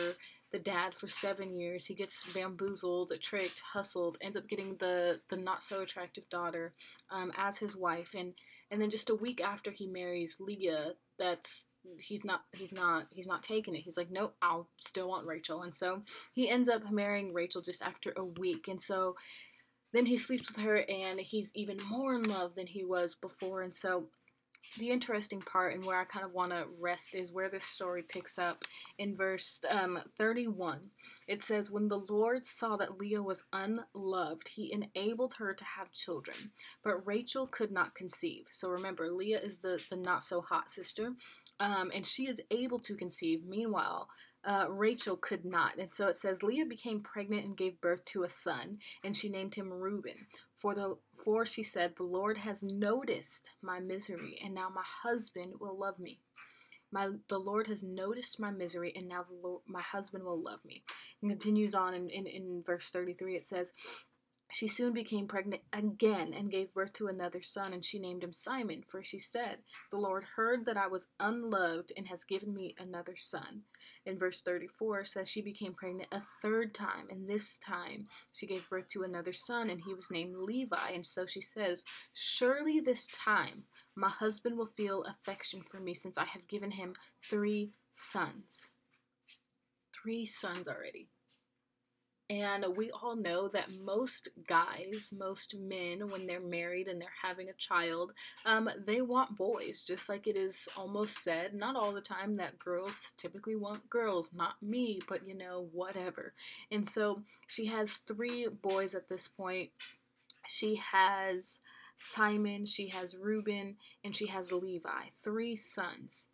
the 0.53 0.59
dad 0.59 0.93
for 0.95 1.09
seven 1.09 1.55
years. 1.55 1.87
He 1.87 1.95
gets 1.95 2.23
bamboozled, 2.35 3.13
tricked, 3.23 3.63
hustled, 3.73 4.19
ends 4.21 4.37
up 4.37 4.47
getting 4.47 4.77
the, 4.77 5.21
the 5.31 5.39
not 5.39 5.63
so 5.63 5.81
attractive 5.81 6.29
daughter 6.29 6.75
um, 7.11 7.33
as 7.39 7.57
his 7.57 7.75
wife. 7.75 8.11
And, 8.15 8.35
and 8.71 8.83
then 8.83 8.91
just 8.91 9.09
a 9.09 9.15
week 9.15 9.41
after 9.43 9.71
he 9.71 9.87
marries 9.87 10.37
Leah, 10.39 10.93
that's 11.19 11.65
he's 11.99 12.25
not 12.25 12.43
he's 12.53 12.73
not 12.73 13.07
he's 13.11 13.27
not 13.27 13.43
taking 13.43 13.75
it. 13.75 13.83
He's 13.83 13.97
like 13.97 14.11
no 14.11 14.33
i'll 14.43 14.69
still 14.79 15.09
want 15.09 15.27
rachel. 15.27 15.63
And 15.63 15.77
so 15.77 16.03
he 16.33 16.49
ends 16.49 16.69
up 16.69 16.91
marrying 16.91 17.33
rachel 17.33 17.63
just 17.63 17.83
after 17.83 18.13
a 18.17 18.25
week. 18.25 18.69
And 18.69 18.81
so 18.81 19.17
then 19.93 20.07
he 20.07 20.17
sleeps 20.17 20.53
with 20.53 20.65
her 20.65 20.79
and 20.89 21.21
he's 21.21 21.51
even 21.55 21.79
more 21.89 22.15
in 22.15 22.25
love 22.25 22.55
than 22.57 22.67
he 22.67 22.85
was 22.85 23.15
before. 23.15 23.63
And 23.63 23.75
so 23.75 24.05
the 24.79 24.91
interesting 24.91 25.41
part 25.41 25.75
and 25.75 25.85
where 25.85 25.99
I 25.99 26.05
kind 26.05 26.25
of 26.25 26.33
want 26.33 26.51
to 26.51 26.67
rest 26.81 27.15
is 27.15 27.33
where 27.33 27.49
this 27.49 27.65
story 27.65 28.03
picks 28.03 28.39
up 28.39 28.65
in 28.99 29.17
verse 29.17 29.63
um, 29.71 29.99
31. 30.19 30.91
It 31.29 31.43
says, 31.43 31.71
When 31.71 31.89
the 31.89 32.05
Lord 32.09 32.47
saw 32.47 32.77
that 32.77 32.99
Leah 32.99 33.23
was 33.23 33.45
unloved, 33.53 34.49
he 34.49 34.73
enabled 34.73 35.35
her 35.39 35.55
to 35.55 35.65
have 35.65 35.93
children, 35.93 36.53
but 36.83 37.07
Rachel 37.07 37.47
could 37.47 37.71
not 37.71 37.95
conceive. 37.95 38.47
So 38.51 38.69
remember, 38.69 39.11
Leah 39.11 39.41
is 39.41 39.59
the, 39.61 39.81
the 39.91 39.97
not 39.97 40.25
so 40.25 40.41
hot 40.41 40.71
sister, 40.71 41.13
um, 41.61 41.91
and 41.95 42.07
she 42.07 42.27
is 42.27 42.41
able 42.51 42.81
to 42.81 42.97
conceive. 42.97 43.45
Meanwhile, 43.45 44.09
uh, 44.47 44.67
Rachel 44.69 45.17
could 45.17 45.45
not. 45.45 45.79
And 45.79 45.93
so 45.93 46.09
it 46.09 46.17
says 46.17 46.43
Leah 46.43 46.67
became 46.67 47.01
pregnant 47.01 47.45
and 47.45 47.57
gave 47.57 47.81
birth 47.81 48.05
to 48.07 48.25
a 48.25 48.31
son, 48.31 48.79
and 49.03 49.17
she 49.17 49.29
named 49.29 49.55
him 49.55 49.73
Reuben. 49.73 50.27
For 50.57 50.75
the 50.75 50.97
for 51.25 51.47
she 51.47 51.63
said, 51.63 51.95
The 51.97 52.05
Lord 52.05 52.39
has 52.39 52.63
noticed 52.63 53.51
my 53.63 53.81
misery, 53.81 54.39
and 54.43 54.55
now 54.55 54.69
my 54.69 54.85
husband 55.03 55.55
will 55.61 55.79
love 55.79 55.99
me. 55.99 56.21
My, 56.93 57.09
the 57.29 57.39
Lord 57.39 57.67
has 57.67 57.83
noticed 57.83 58.39
my 58.39 58.53
misery, 58.53 58.93
and 58.95 59.09
now 59.09 59.25
Lord, 59.43 59.63
my 59.67 59.83
husband 59.83 60.23
will 60.25 60.41
love 60.41 60.61
me. 60.65 60.85
And 61.21 61.31
continues 61.31 61.75
on 61.75 61.93
in, 61.93 62.09
in, 62.09 62.27
in 62.27 62.63
verse 62.65 62.91
33, 62.91 63.37
it 63.37 63.49
says, 63.49 63.73
she 64.55 64.69
soon 64.69 64.93
became 64.93 65.27
pregnant 65.27 65.63
again 65.73 66.33
and 66.33 66.49
gave 66.49 66.73
birth 66.73 66.93
to 66.93 67.09
another 67.09 67.43
son, 67.43 67.73
and 67.73 67.85
she 67.85 67.99
named 67.99 68.23
him 68.23 68.33
Simon, 68.33 68.85
for 68.87 69.03
she 69.03 69.19
said, 69.19 69.59
The 69.91 69.97
Lord 69.97 70.23
heard 70.37 70.65
that 70.67 70.77
I 70.77 70.87
was 70.87 71.09
unloved 71.19 71.93
and 71.97 72.07
has 72.07 72.23
given 72.23 72.55
me 72.55 72.77
another 72.79 73.17
son. 73.17 73.63
In 74.07 74.17
verse 74.17 74.43
34 74.43 75.07
says 75.07 75.29
she 75.29 75.43
became 75.43 75.75
pregnant 75.75 76.09
a 76.13 76.23
third 76.41 76.73
time, 76.73 77.09
and 77.11 77.29
this 77.29 77.59
time 77.59 78.07
she 78.33 78.47
gave 78.47 78.71
birth 78.71 78.87
to 78.91 79.03
another 79.03 79.33
son, 79.33 79.69
and 79.71 79.81
he 79.85 79.93
was 79.93 80.13
named 80.13 80.37
Levi. 80.37 80.91
And 80.95 81.05
so 81.05 81.27
she 81.27 81.41
says, 81.41 81.85
Surely 82.13 82.79
this 82.79 83.09
time 83.09 83.65
my 83.97 84.09
husband 84.09 84.57
will 84.57 84.71
feel 84.77 85.03
affection 85.03 85.63
for 85.69 85.81
me, 85.81 85.95
since 85.95 86.17
I 86.17 86.27
have 86.27 86.47
given 86.47 86.71
him 86.71 86.95
three 87.29 87.73
sons. 87.93 88.71
Three 89.93 90.27
sons 90.27 90.69
already. 90.69 91.09
And 92.31 92.65
we 92.75 92.91
all 92.91 93.17
know 93.17 93.49
that 93.49 93.69
most 93.83 94.29
guys, 94.49 95.13
most 95.15 95.55
men, 95.57 96.11
when 96.11 96.27
they're 96.27 96.41
married 96.41 96.89
and 96.89 96.99
they're 96.99 97.09
having 97.23 97.51
a 97.51 97.55
child, 97.55 98.13
um, 98.47 98.71
they 98.87 99.03
want 99.03 99.37
boys, 99.37 99.83
just 99.87 100.09
like 100.09 100.27
it 100.27 100.35
is 100.35 100.67
almost 100.75 101.23
said, 101.23 101.53
not 101.53 101.77
all 101.77 101.93
the 101.93 102.01
time, 102.01 102.37
that 102.37 102.59
girls 102.59 103.13
typically 103.19 103.57
want 103.57 103.91
girls. 103.91 104.33
Not 104.33 104.55
me, 104.63 105.03
but 105.07 105.29
you 105.29 105.35
know, 105.35 105.69
whatever. 105.73 106.33
And 106.71 106.89
so 106.89 107.23
she 107.47 107.67
has 107.67 108.01
three 108.07 108.49
boys 108.49 108.95
at 108.95 109.11
this 109.11 109.29
point. 109.29 109.71
She 110.47 110.81
has 110.93 111.61
Simon, 111.99 112.65
she 112.65 112.89
has 112.89 113.19
Reuben, 113.19 113.77
and 114.03 114.17
she 114.17 114.29
has 114.29 114.51
Levi. 114.51 115.11
Three 115.23 115.57
sons. 115.57 116.29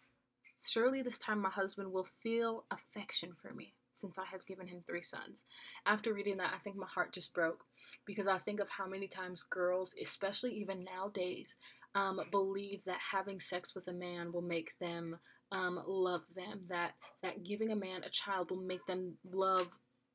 Surely 0.57 1.03
this 1.03 1.19
time 1.19 1.41
my 1.41 1.51
husband 1.51 1.93
will 1.93 2.07
feel 2.23 2.65
affection 2.71 3.33
for 3.43 3.53
me 3.53 3.75
since 4.01 4.19
I 4.19 4.25
have 4.27 4.47
given 4.47 4.67
him 4.67 4.83
three 4.87 5.03
sons. 5.03 5.45
After 5.87 6.13
reading 6.13 6.39
that, 6.39 6.53
I 6.55 6.59
think 6.59 6.77
my 6.77 6.87
heart 6.87 7.13
just 7.13 7.35
broke 7.35 7.65
because 8.07 8.27
I 8.27 8.39
think 8.39 8.61
of 8.61 8.69
how 8.69 8.87
many 8.87 9.07
times 9.07 9.43
girls, 9.43 9.95
especially 10.01 10.53
even 10.55 10.85
nowadays, 10.85 11.59
um, 11.95 12.21
believe 12.31 12.85
that 12.85 12.99
having 13.13 13.41
sex 13.41 13.75
with 13.75 13.89
a 13.89 13.93
man 13.93 14.33
will 14.33 14.43
make 14.43 14.79
them 14.81 15.19
um, 15.53 15.83
love 15.87 16.23
them, 16.35 16.61
that, 16.69 16.93
that 17.23 17.45
giving 17.45 17.73
a 17.73 17.77
man 17.77 18.05
a 18.05 18.11
child 18.11 18.51
will 18.51 18.63
make 18.63 18.87
them 18.87 19.15
love 19.33 19.69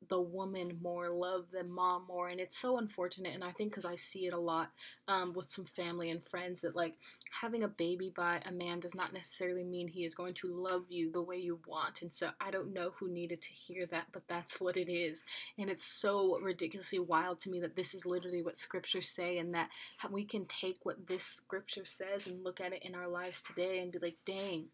the 0.10 0.20
woman 0.22 0.80
more, 0.82 1.10
love 1.10 1.46
the 1.52 1.64
mom 1.64 2.06
more, 2.08 2.30
and 2.30 2.40
it's 2.40 2.58
so 2.58 2.78
unfortunate. 2.78 3.34
And 3.34 3.44
I 3.44 3.52
think 3.52 3.72
because 3.72 3.86
I 3.86 3.96
see 3.96 4.26
it 4.26 4.34
a 4.34 4.40
lot 4.40 4.72
um, 5.08 5.34
with 5.34 5.52
some 5.52 5.66
family 5.66 6.10
and 6.10 6.24
friends 6.24 6.62
that 6.62 6.76
like 6.76 6.96
having 7.42 7.64
a 7.64 7.68
baby 7.68 8.12
by 8.16 8.42
a 8.46 8.52
man 8.52 8.80
does 8.80 8.96
not 8.96 9.14
necessarily 9.14 9.64
mean 9.64 9.88
he 9.88 10.06
is 10.06 10.16
going 10.16 10.34
to 10.36 10.48
love 10.48 10.86
you 10.90 11.12
the 11.12 11.22
way 11.22 11.38
you 11.38 11.60
want. 11.68 12.02
And 12.02 12.14
so 12.14 12.30
I 12.40 12.52
don't 12.52 12.74
know 12.74 12.92
who 12.98 13.10
needed 13.10 13.42
to 13.42 13.50
hear 13.52 13.86
that, 13.88 14.08
but 14.12 14.24
that's 14.28 14.60
what 14.60 14.78
it 14.78 14.92
is. 14.92 15.24
And 15.58 15.70
it's 15.70 15.86
so 15.86 16.40
ridiculously 16.40 17.00
wild 17.00 17.40
to 17.42 17.50
me 17.50 17.60
that 17.62 17.76
this 17.76 17.94
is 17.94 18.06
literally 18.06 18.42
what 18.42 18.58
scriptures 18.58 19.08
say, 19.08 19.38
and 19.38 19.54
that 19.54 19.70
we 20.12 20.26
can 20.26 20.46
take 20.46 20.80
what 20.84 21.08
this 21.08 21.24
scripture 21.26 21.86
says 21.86 22.28
and 22.28 22.44
look 22.44 22.62
at 22.62 22.74
it 22.74 22.84
in 22.84 22.96
our 22.96 23.08
lives 23.08 23.42
today 23.42 23.80
and 23.80 23.92
be 23.92 24.00
like, 24.00 24.18
dang. 24.26 24.68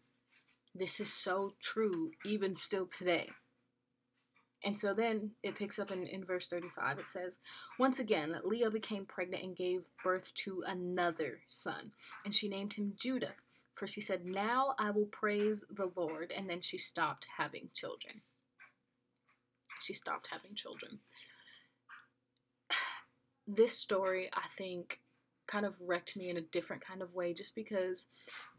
This 0.74 1.00
is 1.00 1.12
so 1.12 1.52
true, 1.60 2.12
even 2.24 2.56
still 2.56 2.86
today. 2.86 3.28
And 4.64 4.78
so 4.78 4.94
then 4.94 5.32
it 5.42 5.56
picks 5.56 5.78
up 5.78 5.90
in, 5.90 6.06
in 6.06 6.24
verse 6.24 6.46
35. 6.46 6.98
It 6.98 7.08
says, 7.08 7.40
Once 7.78 7.98
again, 7.98 8.36
Leah 8.44 8.70
became 8.70 9.04
pregnant 9.04 9.42
and 9.42 9.56
gave 9.56 9.82
birth 10.04 10.32
to 10.36 10.62
another 10.66 11.40
son, 11.48 11.92
and 12.24 12.34
she 12.34 12.48
named 12.48 12.74
him 12.74 12.94
Judah. 12.96 13.34
For 13.74 13.86
she 13.86 14.00
said, 14.00 14.24
Now 14.24 14.74
I 14.78 14.90
will 14.90 15.06
praise 15.06 15.64
the 15.68 15.90
Lord. 15.96 16.32
And 16.36 16.48
then 16.48 16.60
she 16.60 16.78
stopped 16.78 17.26
having 17.38 17.70
children. 17.74 18.20
She 19.80 19.94
stopped 19.94 20.28
having 20.30 20.54
children. 20.54 21.00
This 23.44 23.76
story, 23.76 24.30
I 24.32 24.46
think, 24.56 25.00
kind 25.48 25.66
of 25.66 25.74
wrecked 25.80 26.16
me 26.16 26.30
in 26.30 26.36
a 26.36 26.40
different 26.42 26.86
kind 26.86 27.02
of 27.02 27.12
way 27.12 27.34
just 27.34 27.56
because 27.56 28.06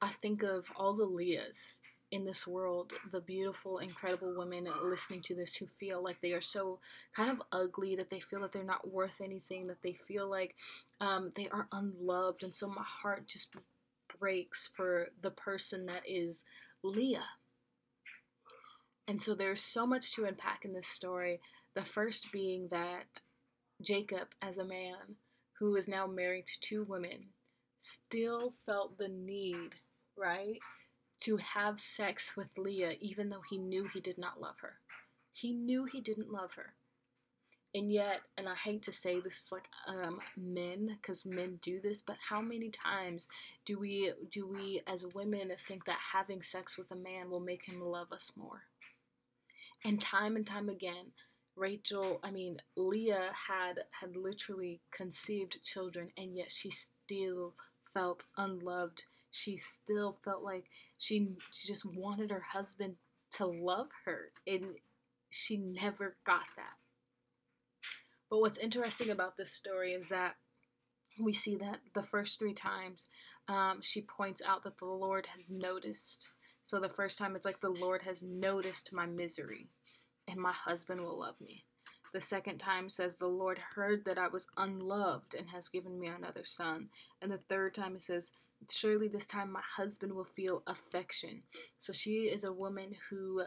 I 0.02 0.10
think 0.10 0.44
of 0.44 0.68
all 0.76 0.94
the 0.94 1.06
Leahs 1.06 1.80
in 2.14 2.26
this 2.26 2.46
world, 2.46 2.94
the 3.12 3.20
beautiful, 3.20 3.80
incredible 3.80 4.36
women 4.38 4.68
listening 4.84 5.20
to 5.24 5.34
this 5.34 5.56
who 5.56 5.66
feel 5.66 6.04
like 6.04 6.22
they 6.22 6.32
are 6.32 6.42
so 6.42 6.78
kind 7.16 7.32
of 7.32 7.42
ugly, 7.52 7.96
that 7.96 8.12
they 8.12 8.20
feel 8.20 8.42
that 8.42 8.54
they're 8.54 8.64
not 8.64 8.88
worth 8.88 9.20
anything, 9.20 9.66
that 9.66 9.82
they 9.82 9.98
feel 10.08 10.30
like 10.30 10.54
um, 11.02 11.32
they 11.36 11.50
are 11.50 11.68
unloved. 11.72 12.44
And 12.44 12.54
so 12.54 12.68
my 12.68 12.84
heart 12.84 13.28
just 13.28 13.56
breaks 14.20 14.70
for 14.76 15.08
the 15.24 15.32
person 15.32 15.88
that 15.88 16.04
is 16.08 16.46
Leah. 16.84 17.26
And 19.08 19.22
so 19.22 19.34
there's 19.34 19.64
so 19.64 19.88
much 19.88 20.14
to 20.14 20.26
unpack 20.26 20.66
in 20.66 20.74
this 20.74 20.88
story. 20.88 21.40
The 21.74 21.84
first 21.84 22.32
being 22.32 22.68
that 22.70 23.22
Jacob, 23.82 24.28
as 24.40 24.60
a 24.60 24.64
man 24.64 25.18
who 25.60 25.76
is 25.76 25.88
now 25.88 26.06
married 26.06 26.46
to 26.46 26.60
two 26.62 26.86
women, 26.88 27.30
still 27.82 28.54
felt 28.68 29.00
the 29.00 29.08
need, 29.08 29.72
right, 30.16 30.60
to 31.24 31.38
have 31.38 31.80
sex 31.80 32.36
with 32.36 32.48
Leah, 32.58 32.94
even 33.00 33.30
though 33.30 33.44
he 33.50 33.58
knew 33.58 33.88
he 33.88 34.02
did 34.02 34.18
not 34.18 34.42
love 34.42 34.56
her. 34.62 34.76
He 35.32 35.52
knew 35.52 35.86
he 35.86 36.02
didn't 36.02 36.32
love 36.32 36.52
her. 36.56 36.74
And 37.76 37.92
yet, 37.92 38.22
and 38.38 38.48
I 38.48 38.54
hate 38.56 38.84
to 38.84 38.92
say 38.92 39.20
this 39.20 39.42
is 39.46 39.52
like 39.52 39.68
um, 39.88 40.20
men, 40.38 41.00
because 41.02 41.26
men 41.26 41.60
do 41.64 41.80
this, 41.82 42.04
but 42.04 42.18
how 42.30 42.40
many 42.40 42.70
times 42.70 43.26
do 43.66 43.80
we 43.80 44.14
do 44.32 44.46
we 44.48 44.82
as 44.86 45.08
women 45.16 45.52
think 45.68 45.86
that 45.86 45.98
having 46.14 46.44
sex 46.44 46.78
with 46.78 46.92
a 46.92 46.96
man 46.96 47.32
will 47.32 47.40
make 47.40 47.66
him 47.66 47.82
love 47.82 48.12
us 48.12 48.32
more? 48.36 48.64
And 49.84 50.00
time 50.00 50.36
and 50.36 50.46
time 50.46 50.70
again, 50.70 51.14
Rachel, 51.56 52.20
I 52.24 52.30
mean, 52.30 52.58
Leah 52.76 53.32
had 53.48 53.80
had 54.02 54.16
literally 54.16 54.82
conceived 54.92 55.64
children, 55.64 56.10
and 56.16 56.36
yet 56.38 56.52
she 56.52 56.70
still 56.70 57.56
felt 57.92 58.26
unloved. 58.38 59.06
She 59.36 59.58
still 59.58 60.20
felt 60.24 60.44
like 60.44 60.66
she 61.00 61.30
she 61.52 61.68
just 61.68 61.84
wanted 61.86 62.30
her 62.30 62.46
husband 62.52 62.98
to 63.34 63.48
love 63.48 63.88
her, 64.06 64.32
and 64.46 64.76
she 65.32 65.58
never 65.58 66.18
got 66.24 66.46
that. 66.56 66.78
But 68.30 68.42
what's 68.42 68.60
interesting 68.60 69.10
about 69.10 69.36
this 69.36 69.52
story 69.52 69.94
is 69.94 70.10
that 70.10 70.36
we 71.20 71.34
see 71.34 71.56
that 71.56 71.80
the 71.96 72.04
first 72.04 72.38
three 72.38 72.54
times 72.54 73.08
um, 73.48 73.80
she 73.82 74.02
points 74.02 74.44
out 74.48 74.64
that 74.66 74.78
the 74.78 74.86
Lord 74.86 75.28
has 75.36 75.50
noticed. 75.50 76.30
So 76.64 76.80
the 76.80 76.88
first 76.88 77.18
time 77.18 77.36
it's 77.36 77.46
like 77.46 77.60
the 77.60 77.70
Lord 77.70 78.04
has 78.04 78.22
noticed 78.22 78.94
my 78.94 79.08
misery 79.08 79.68
and 80.28 80.40
my 80.40 80.54
husband 80.54 81.02
will 81.02 81.20
love 81.20 81.42
me. 81.42 81.66
The 82.14 82.22
second 82.22 82.60
time 82.60 82.90
says 82.90 83.16
the 83.16 83.28
Lord 83.28 83.60
heard 83.76 84.06
that 84.06 84.20
I 84.20 84.28
was 84.28 84.48
unloved 84.58 85.34
and 85.34 85.50
has 85.50 85.70
given 85.70 86.00
me 86.00 86.08
another 86.08 86.44
son. 86.44 86.90
And 87.20 87.32
the 87.32 87.40
third 87.50 87.74
time 87.74 87.96
it 87.96 88.04
says, 88.04 88.32
surely 88.72 89.08
this 89.08 89.26
time 89.26 89.52
my 89.52 89.62
husband 89.78 90.14
will 90.14 90.26
feel 90.26 90.64
affection. 90.68 91.44
So 91.80 91.94
she 91.94 92.30
is 92.30 92.44
a 92.44 92.54
woman 92.54 92.96
who 93.10 93.44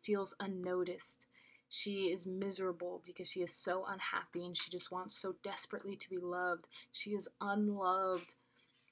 feels 0.00 0.34
unnoticed. 0.40 1.26
She 1.68 2.06
is 2.06 2.26
miserable 2.26 3.02
because 3.04 3.30
she 3.30 3.42
is 3.42 3.54
so 3.54 3.84
unhappy 3.86 4.44
and 4.44 4.56
she 4.56 4.70
just 4.70 4.90
wants 4.90 5.16
so 5.16 5.36
desperately 5.42 5.96
to 5.96 6.10
be 6.10 6.18
loved. 6.18 6.68
She 6.90 7.10
is 7.10 7.28
unloved 7.40 8.34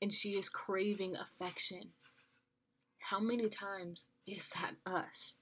and 0.01 0.13
she 0.13 0.39
is 0.39 0.49
craving 0.49 1.17
affection. 1.17 1.91
How 2.99 3.19
many 3.19 3.49
times 3.49 4.11
is 4.27 4.51
that 4.51 4.75
us? 4.87 5.35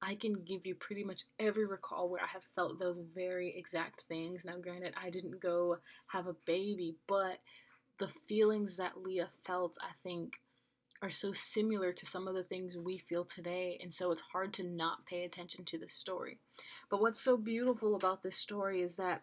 I 0.00 0.16
can 0.16 0.42
give 0.42 0.66
you 0.66 0.74
pretty 0.74 1.04
much 1.04 1.24
every 1.38 1.64
recall 1.64 2.08
where 2.08 2.22
I 2.22 2.26
have 2.26 2.42
felt 2.56 2.80
those 2.80 3.00
very 3.14 3.54
exact 3.56 4.02
things. 4.08 4.44
Now, 4.44 4.56
granted, 4.56 4.94
I 5.00 5.10
didn't 5.10 5.40
go 5.40 5.76
have 6.08 6.26
a 6.26 6.34
baby, 6.44 6.96
but 7.06 7.38
the 7.98 8.08
feelings 8.28 8.76
that 8.76 9.02
Leah 9.02 9.30
felt, 9.44 9.76
I 9.80 9.92
think, 10.02 10.34
are 11.02 11.10
so 11.10 11.32
similar 11.32 11.92
to 11.92 12.06
some 12.06 12.28
of 12.28 12.34
the 12.34 12.44
things 12.44 12.76
we 12.76 12.96
feel 12.96 13.24
today, 13.24 13.78
and 13.82 13.92
so 13.92 14.12
it's 14.12 14.22
hard 14.32 14.52
to 14.54 14.62
not 14.62 15.04
pay 15.06 15.24
attention 15.24 15.64
to 15.64 15.78
this 15.78 15.94
story. 15.94 16.38
But 16.90 17.00
what's 17.00 17.20
so 17.20 17.36
beautiful 17.36 17.96
about 17.96 18.22
this 18.22 18.36
story 18.36 18.82
is 18.82 18.96
that 18.96 19.22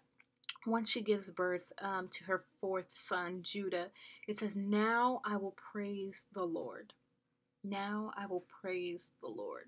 once 0.67 0.89
she 0.89 1.01
gives 1.01 1.29
birth 1.31 1.71
um, 1.81 2.09
to 2.11 2.25
her 2.25 2.43
fourth 2.59 2.87
son, 2.89 3.39
Judah, 3.43 3.87
it 4.27 4.39
says, 4.39 4.57
Now 4.57 5.21
I 5.25 5.37
will 5.37 5.55
praise 5.71 6.25
the 6.33 6.43
Lord. 6.43 6.93
Now 7.63 8.11
I 8.17 8.25
will 8.25 8.45
praise 8.61 9.11
the 9.21 9.29
Lord. 9.29 9.65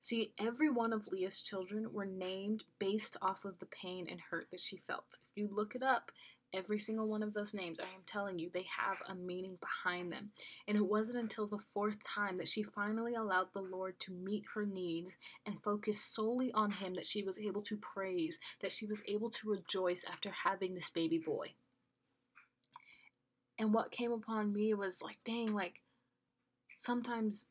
See, 0.00 0.32
every 0.38 0.68
one 0.68 0.92
of 0.92 1.08
Leah's 1.08 1.40
children 1.40 1.92
were 1.92 2.04
named 2.04 2.64
based 2.78 3.16
off 3.22 3.44
of 3.44 3.58
the 3.60 3.66
pain 3.66 4.06
and 4.10 4.20
hurt 4.20 4.48
that 4.50 4.60
she 4.60 4.76
felt. 4.76 5.18
If 5.30 5.36
you 5.36 5.48
look 5.50 5.74
it 5.74 5.82
up, 5.82 6.10
Every 6.54 6.78
single 6.78 7.08
one 7.08 7.22
of 7.22 7.32
those 7.32 7.54
names, 7.54 7.80
I 7.80 7.84
am 7.84 8.02
telling 8.06 8.38
you, 8.38 8.50
they 8.52 8.66
have 8.78 8.98
a 9.08 9.14
meaning 9.14 9.56
behind 9.58 10.12
them. 10.12 10.32
And 10.68 10.76
it 10.76 10.84
wasn't 10.84 11.18
until 11.18 11.46
the 11.46 11.64
fourth 11.72 11.96
time 12.04 12.36
that 12.36 12.48
she 12.48 12.62
finally 12.62 13.14
allowed 13.14 13.48
the 13.52 13.62
Lord 13.62 13.98
to 14.00 14.12
meet 14.12 14.44
her 14.54 14.66
needs 14.66 15.16
and 15.46 15.62
focus 15.62 16.02
solely 16.02 16.52
on 16.52 16.72
Him 16.72 16.94
that 16.94 17.06
she 17.06 17.22
was 17.22 17.38
able 17.38 17.62
to 17.62 17.76
praise, 17.78 18.36
that 18.60 18.72
she 18.72 18.84
was 18.84 19.02
able 19.08 19.30
to 19.30 19.50
rejoice 19.50 20.04
after 20.04 20.30
having 20.44 20.74
this 20.74 20.90
baby 20.90 21.18
boy. 21.18 21.54
And 23.58 23.72
what 23.72 23.90
came 23.90 24.12
upon 24.12 24.52
me 24.52 24.74
was 24.74 25.00
like, 25.00 25.18
dang, 25.24 25.54
like 25.54 25.80
sometimes 26.76 27.46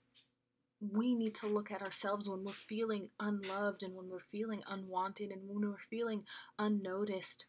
we 0.80 1.14
need 1.14 1.36
to 1.36 1.48
look 1.48 1.72
at 1.72 1.82
ourselves 1.82 2.28
when 2.28 2.44
we're 2.44 2.52
feeling 2.54 3.10
unloved 3.20 3.84
and 3.84 3.96
when 3.96 4.10
we're 4.10 4.20
feeling 4.20 4.62
unwanted 4.68 5.32
and 5.32 5.42
when 5.48 5.70
we're 5.70 5.78
feeling 5.90 6.24
unnoticed 6.58 7.46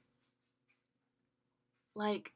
like, 1.95 2.33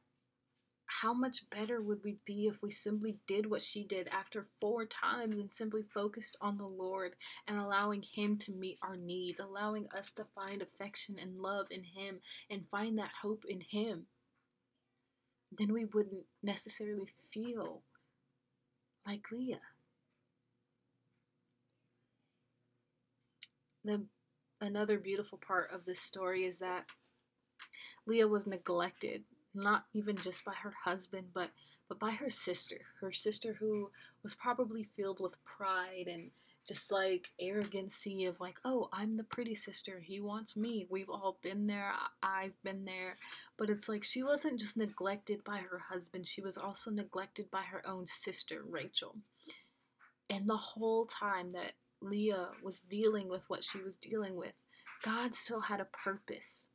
how 0.87 1.13
much 1.13 1.49
better 1.51 1.81
would 1.83 2.03
we 2.05 2.17
be 2.25 2.47
if 2.47 2.63
we 2.63 2.71
simply 2.71 3.19
did 3.27 3.51
what 3.51 3.61
she 3.61 3.85
did 3.85 4.09
after 4.09 4.47
four 4.61 4.87
times 4.87 5.37
and 5.37 5.53
simply 5.53 5.83
focused 5.83 6.37
on 6.41 6.57
the 6.57 6.67
Lord 6.67 7.17
and 7.47 7.59
allowing 7.59 8.03
Him 8.03 8.39
to 8.39 8.53
meet 8.53 8.79
our 8.83 8.97
needs, 8.97 9.41
allowing 9.41 9.89
us 9.97 10.13
to 10.13 10.27
find 10.35 10.63
affection 10.63 11.17
and 11.21 11.41
love 11.41 11.67
in 11.71 11.83
Him 11.83 12.21
and 12.49 12.69
find 12.71 12.99
that 12.99 13.11
hope 13.23 13.45
in 13.49 13.61
Him? 13.61 14.07
Then 15.57 15.73
we 15.73 15.85
wouldn't 15.85 16.25
necessarily 16.43 17.09
feel 17.33 17.83
like 19.07 19.23
Leah. 19.31 19.61
The 23.85 24.07
another 24.61 24.99
beautiful 24.99 25.39
part 25.39 25.71
of 25.73 25.85
this 25.85 26.01
story 26.01 26.45
is 26.45 26.59
that 26.59 26.87
Leah 28.07 28.27
was 28.27 28.47
neglected 28.47 29.25
not 29.57 29.85
even 29.93 30.17
just 30.17 30.45
by 30.45 30.55
her 30.63 30.75
husband, 30.85 31.29
but 31.35 31.51
but 31.89 31.99
by 32.01 32.11
her 32.13 32.31
sister. 32.31 32.81
Her 33.01 33.13
sister 33.13 33.55
who 33.61 33.91
was 34.23 34.35
probably 34.35 34.89
filled 34.97 35.21
with 35.21 35.45
pride 35.45 36.07
and 36.09 36.31
just 36.67 36.91
like 36.91 37.31
arrogancy 37.41 38.25
of 38.25 38.41
like, 38.41 38.57
oh, 38.65 38.89
I'm 38.93 39.17
the 39.17 39.23
pretty 39.23 39.55
sister. 39.55 40.01
He 40.01 40.21
wants 40.21 40.57
me. 40.57 40.87
We've 40.91 41.09
all 41.09 41.39
been 41.43 41.69
there. 41.69 41.93
I've 42.23 42.61
been 42.65 42.85
there. 42.85 43.19
But 43.57 43.71
it's 43.71 43.89
like 43.89 44.03
she 44.03 44.23
wasn't 44.23 44.59
just 44.59 44.77
neglected 44.77 45.45
by 45.45 45.59
her 45.59 45.79
husband, 45.79 46.27
she 46.27 46.41
was 46.41 46.59
also 46.59 46.91
neglected 46.91 47.51
by 47.51 47.63
her 47.63 47.87
own 47.87 48.09
sister, 48.09 48.63
Rachel. 48.69 49.15
And 50.29 50.49
the 50.49 50.57
whole 50.57 51.07
time 51.07 51.53
that 51.53 51.73
Leah 52.01 52.49
was 52.63 52.81
dealing 52.81 53.29
with 53.29 53.49
what 53.49 53.63
she 53.63 53.79
was 53.79 53.97
dealing 53.97 54.35
with, 54.35 54.55
God 55.05 55.37
still 55.37 55.61
had 55.61 55.81
a 55.81 55.85
purpose. 55.85 56.67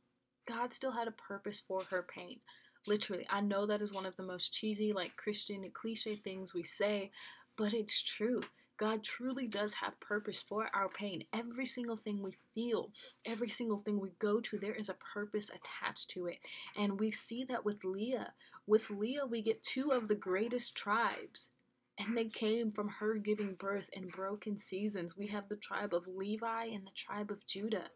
God 0.48 0.72
still 0.72 0.92
had 0.92 1.06
a 1.06 1.12
purpose 1.12 1.62
for 1.66 1.84
her 1.90 2.02
pain. 2.02 2.40
Literally, 2.86 3.26
I 3.30 3.40
know 3.40 3.66
that 3.66 3.82
is 3.82 3.92
one 3.92 4.06
of 4.06 4.16
the 4.16 4.22
most 4.24 4.52
cheesy, 4.52 4.92
like 4.92 5.16
Christian 5.16 5.70
cliche 5.72 6.16
things 6.16 6.52
we 6.52 6.64
say, 6.64 7.12
but 7.56 7.72
it's 7.72 8.02
true. 8.02 8.42
God 8.76 9.04
truly 9.04 9.46
does 9.46 9.74
have 9.74 10.00
purpose 10.00 10.42
for 10.42 10.68
our 10.74 10.88
pain. 10.88 11.22
Every 11.32 11.66
single 11.66 11.96
thing 11.96 12.20
we 12.20 12.36
feel, 12.54 12.90
every 13.24 13.48
single 13.48 13.78
thing 13.78 14.00
we 14.00 14.10
go 14.18 14.40
to, 14.40 14.58
there 14.58 14.74
is 14.74 14.88
a 14.88 14.96
purpose 15.14 15.50
attached 15.50 16.10
to 16.10 16.26
it. 16.26 16.38
And 16.76 16.98
we 16.98 17.12
see 17.12 17.44
that 17.44 17.64
with 17.64 17.84
Leah. 17.84 18.32
With 18.66 18.90
Leah, 18.90 19.26
we 19.26 19.42
get 19.42 19.62
two 19.62 19.90
of 19.92 20.08
the 20.08 20.16
greatest 20.16 20.74
tribes. 20.74 21.50
And 21.96 22.16
they 22.16 22.24
came 22.24 22.72
from 22.72 22.88
her 22.98 23.14
giving 23.14 23.54
birth 23.54 23.90
in 23.92 24.08
broken 24.08 24.58
seasons. 24.58 25.16
We 25.16 25.28
have 25.28 25.48
the 25.48 25.56
tribe 25.56 25.94
of 25.94 26.08
Levi 26.08 26.64
and 26.64 26.84
the 26.84 26.90
tribe 26.96 27.30
of 27.30 27.46
Judah. 27.46 27.90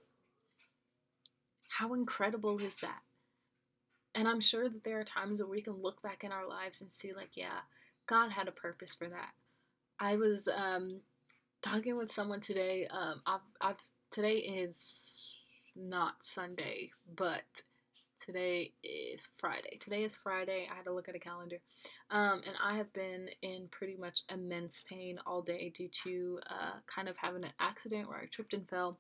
How 1.69 1.95
incredible 1.95 2.59
is 2.61 2.77
that? 2.77 3.01
And 4.17 4.27
I'm 4.27 4.41
sure 4.41 4.69
that 4.69 4.83
there 4.83 4.99
are 4.99 5.05
times 5.05 5.41
where 5.41 5.49
we 5.49 5.61
can 5.61 5.75
look 5.75 6.03
back 6.03 6.25
in 6.25 6.33
our 6.33 6.49
lives 6.49 6.81
and 6.81 6.91
see, 6.91 7.13
like, 7.13 7.37
yeah, 7.37 7.61
God 8.07 8.31
had 8.33 8.49
a 8.49 8.53
purpose 8.53 8.95
for 8.95 9.09
that. 9.09 9.33
I 10.01 10.17
was 10.17 10.49
um, 10.49 11.01
talking 11.61 11.99
with 11.99 12.11
someone 12.11 12.41
today. 12.41 12.89
Um, 12.91 13.21
I've, 13.27 13.41
I've 13.61 13.77
today 14.11 14.37
is 14.39 15.29
not 15.77 16.25
Sunday, 16.25 16.93
but 17.15 17.63
today 18.25 18.73
is 18.83 19.29
Friday. 19.37 19.77
Today 19.81 20.03
is 20.05 20.15
Friday. 20.15 20.67
I 20.73 20.77
had 20.77 20.85
to 20.85 20.95
look 20.95 21.11
at 21.11 21.15
a 21.15 21.21
calendar. 21.21 21.59
Um, 22.11 22.41
and 22.47 22.57
I 22.65 22.79
have 22.79 22.91
been 22.95 23.29
in 23.43 23.69
pretty 23.71 23.97
much 23.97 24.23
immense 24.33 24.83
pain 24.89 25.19
all 25.27 25.43
day 25.43 25.73
due 25.77 25.91
to 26.05 26.41
uh, 26.49 26.79
kind 26.87 27.11
of 27.11 27.17
having 27.19 27.45
an 27.45 27.53
accident 27.61 28.09
where 28.09 28.19
I 28.19 28.27
tripped 28.27 28.55
and 28.55 28.67
fell. 28.67 28.99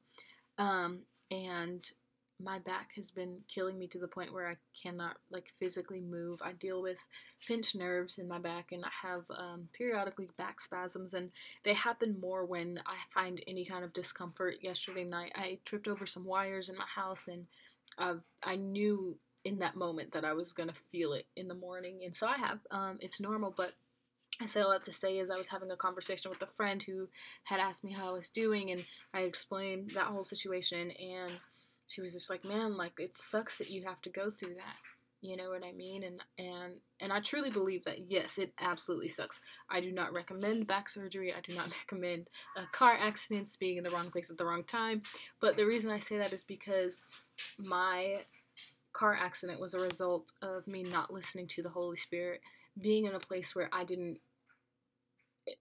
Um, 0.59 1.01
and 1.31 1.89
my 2.43 2.59
back 2.59 2.91
has 2.97 3.11
been 3.11 3.39
killing 3.49 3.79
me 3.79 3.87
to 3.89 3.99
the 3.99 4.09
point 4.09 4.33
where 4.33 4.49
I 4.49 4.57
cannot 4.81 5.17
like 5.31 5.47
physically 5.59 6.01
move. 6.01 6.41
I 6.43 6.53
deal 6.53 6.83
with 6.83 6.99
pinched 7.47 7.75
nerves 7.75 8.19
in 8.19 8.29
my 8.29 8.39
back 8.39 8.73
and 8.73 8.85
I 8.85 8.91
have 9.07 9.25
um, 9.31 9.69
periodically 9.73 10.29
back 10.37 10.61
spasms 10.61 11.15
and 11.15 11.31
they 11.65 11.73
happen 11.73 12.21
more 12.21 12.45
when 12.45 12.81
I 12.87 12.97
find 13.15 13.43
any 13.47 13.65
kind 13.65 13.85
of 13.85 13.95
discomfort. 13.95 14.57
Yesterday 14.61 15.05
night 15.05 15.33
I 15.35 15.59
tripped 15.65 15.89
over 15.89 16.07
some 16.07 16.25
wires 16.25 16.69
in 16.69 16.77
my 16.77 16.85
house 16.95 17.27
and 17.27 17.47
uh, 17.99 18.17
I 18.43 18.57
knew 18.57 19.17
in 19.45 19.61
that 19.61 19.77
moment 19.77 20.13
that 20.13 20.25
I 20.25 20.35
was 20.35 20.53
gonna 20.53 20.75
feel 20.93 21.15
it 21.15 21.27
in 21.37 21.49
the 21.49 21.55
morning 21.55 22.01
and 22.05 22.15
so 22.15 22.27
I 22.27 22.37
have. 22.37 22.59
Um, 22.71 22.99
it's 23.01 23.21
normal 23.21 23.55
but 23.57 23.73
I 24.43 24.47
say 24.47 24.61
all 24.61 24.73
that 24.73 24.85
to 24.85 24.93
say 24.93 25.19
is 25.19 25.31
I 25.31 25.39
was 25.39 25.49
having 25.49 25.71
a 25.71 25.77
conversation 25.77 26.31
with 26.31 26.43
a 26.43 26.53
friend 26.55 26.83
who 26.83 27.09
had 27.45 27.61
asked 27.61 27.83
me 27.83 27.93
how 27.93 28.11
I 28.11 28.19
was 28.19 28.29
doing 28.29 28.71
and 28.71 28.85
I 29.15 29.21
explained 29.21 29.93
that 29.95 30.09
whole 30.09 30.25
situation 30.25 30.91
and 30.91 31.33
she 31.87 32.01
was 32.01 32.13
just 32.13 32.31
like, 32.31 32.45
man, 32.45 32.77
like 32.77 32.95
it 32.99 33.17
sucks 33.17 33.59
that 33.59 33.71
you 33.71 33.85
have 33.85 34.01
to 34.03 34.11
go 34.11 34.31
through 34.31 34.55
that. 34.55 34.77
You 35.23 35.37
know 35.37 35.51
what 35.51 35.65
I 35.65 35.73
mean? 35.73 36.05
And 36.05 36.21
and 36.39 36.81
and 37.01 37.13
I 37.13 37.21
truly 37.21 37.51
believe 37.51 37.85
that 37.85 38.11
yes, 38.11 38.39
it 38.39 38.53
absolutely 38.61 39.09
sucks. 39.09 39.41
I 39.71 39.81
do 39.81 39.91
not 39.91 40.13
recommend 40.13 40.67
back 40.67 40.89
surgery. 40.89 41.33
I 41.33 41.41
do 41.41 41.55
not 41.55 41.71
recommend 41.91 42.29
uh, 42.57 42.67
car 42.73 42.93
accidents, 42.93 43.57
being 43.57 43.77
in 43.77 43.85
the 43.85 43.91
wrong 43.91 44.11
place 44.11 44.31
at 44.31 44.39
the 44.39 44.45
wrong 44.45 44.65
time. 44.65 45.03
But 45.41 45.57
the 45.57 45.67
reason 45.67 45.91
I 45.91 45.99
say 45.99 46.19
that 46.19 46.33
is 46.33 46.45
because 46.45 47.01
my 47.59 48.25
car 48.93 49.15
accident 49.15 49.61
was 49.61 49.75
a 49.75 49.81
result 49.81 50.33
of 50.43 50.67
me 50.67 50.83
not 50.83 51.13
listening 51.13 51.47
to 51.49 51.63
the 51.63 51.69
Holy 51.69 51.97
Spirit, 51.97 52.41
being 52.81 53.07
in 53.07 53.15
a 53.15 53.21
place 53.21 53.55
where 53.55 53.69
I 53.73 53.85
didn't 53.85 54.19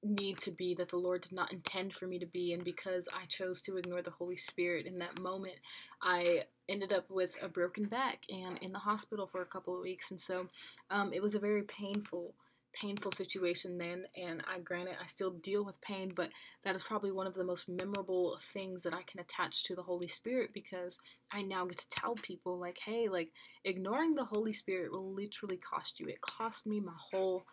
need 0.04 0.40
to 0.40 0.52
be 0.52 0.74
that 0.76 0.90
the 0.90 0.98
Lord 0.98 1.22
did 1.22 1.34
not 1.34 1.54
intend 1.54 1.94
for 1.94 2.08
me 2.08 2.20
to 2.20 2.26
be. 2.26 2.54
And 2.54 2.64
because 2.64 3.08
I 3.14 3.26
chose 3.28 3.62
to 3.64 3.78
ignore 3.78 4.02
the 4.02 4.12
Holy 4.12 4.38
Spirit 4.38 4.86
in 4.86 5.00
that 5.00 5.20
moment, 5.20 5.56
I 6.02 6.44
ended 6.68 6.92
up 6.92 7.10
with 7.10 7.38
a 7.42 7.48
broken 7.48 7.86
back 7.86 8.20
and 8.30 8.58
in 8.60 8.72
the 8.72 8.80
hospital 8.80 9.28
for 9.28 9.42
a 9.42 9.46
couple 9.46 9.76
of 9.76 9.84
weeks. 9.84 10.12
And 10.12 10.20
so 10.20 10.48
um, 10.90 11.14
it 11.14 11.22
was 11.22 11.36
a 11.36 11.40
very 11.40 11.64
painful 11.64 12.34
painful 12.82 13.12
situation 13.12 13.78
then 13.78 14.04
and 14.22 14.44
I 14.54 14.60
granted 14.60 14.96
I 15.02 15.08
still 15.08 15.32
deal 15.32 15.64
with 15.64 15.80
pain 15.82 16.12
but 16.16 16.30
that 16.64 16.76
is 16.76 16.84
probably 16.84 17.12
one 17.12 17.28
of 17.28 17.34
the 17.34 17.44
most 17.44 17.70
memorable 17.70 18.38
things 18.54 18.84
that 18.84 18.94
I 18.94 19.02
can 19.04 19.22
attach 19.22 19.64
to 19.64 19.76
the 19.76 19.84
Holy 19.84 20.08
Spirit 20.08 20.52
because 20.54 21.00
I 21.32 21.42
now 21.42 21.66
get 21.66 21.78
to 21.78 21.90
tell 21.90 22.16
people 22.16 22.60
like 22.60 22.78
hey 22.86 23.08
like 23.08 23.32
ignoring 23.64 24.16
the 24.16 24.26
Holy 24.26 24.54
Spirit 24.54 24.92
will 24.92 25.14
literally 25.14 25.58
cost 25.58 26.00
you 26.00 26.08
it 26.08 26.22
cost 26.22 26.66
me 26.66 26.80
my 26.80 26.92
whole 27.12 27.46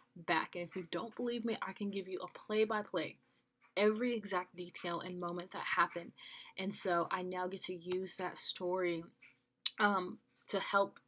and 0.63 0.71
if 0.71 0.77
you 0.77 0.87
don't 0.91 1.15
believe 1.17 1.45
me 1.45 1.57
I 1.61 1.73
can 1.73 1.91
give 1.91 2.09
you 2.09 2.21
a 2.21 2.39
play 2.39 2.65
by 2.65 2.83
play 2.83 3.19
every 3.77 4.15
exact 4.15 4.57
detail 4.57 5.01
and 5.01 5.21
moment 5.21 5.53
that 5.53 5.65
happened. 5.77 6.13
And 6.59 6.75
so 6.75 7.09
I 7.11 7.23
now 7.23 7.47
get 7.47 7.63
to 7.63 7.75
use 7.75 8.17
that 8.17 8.39
story 8.39 9.05
um, 9.79 10.19
to 10.49 10.61
help 10.61 10.99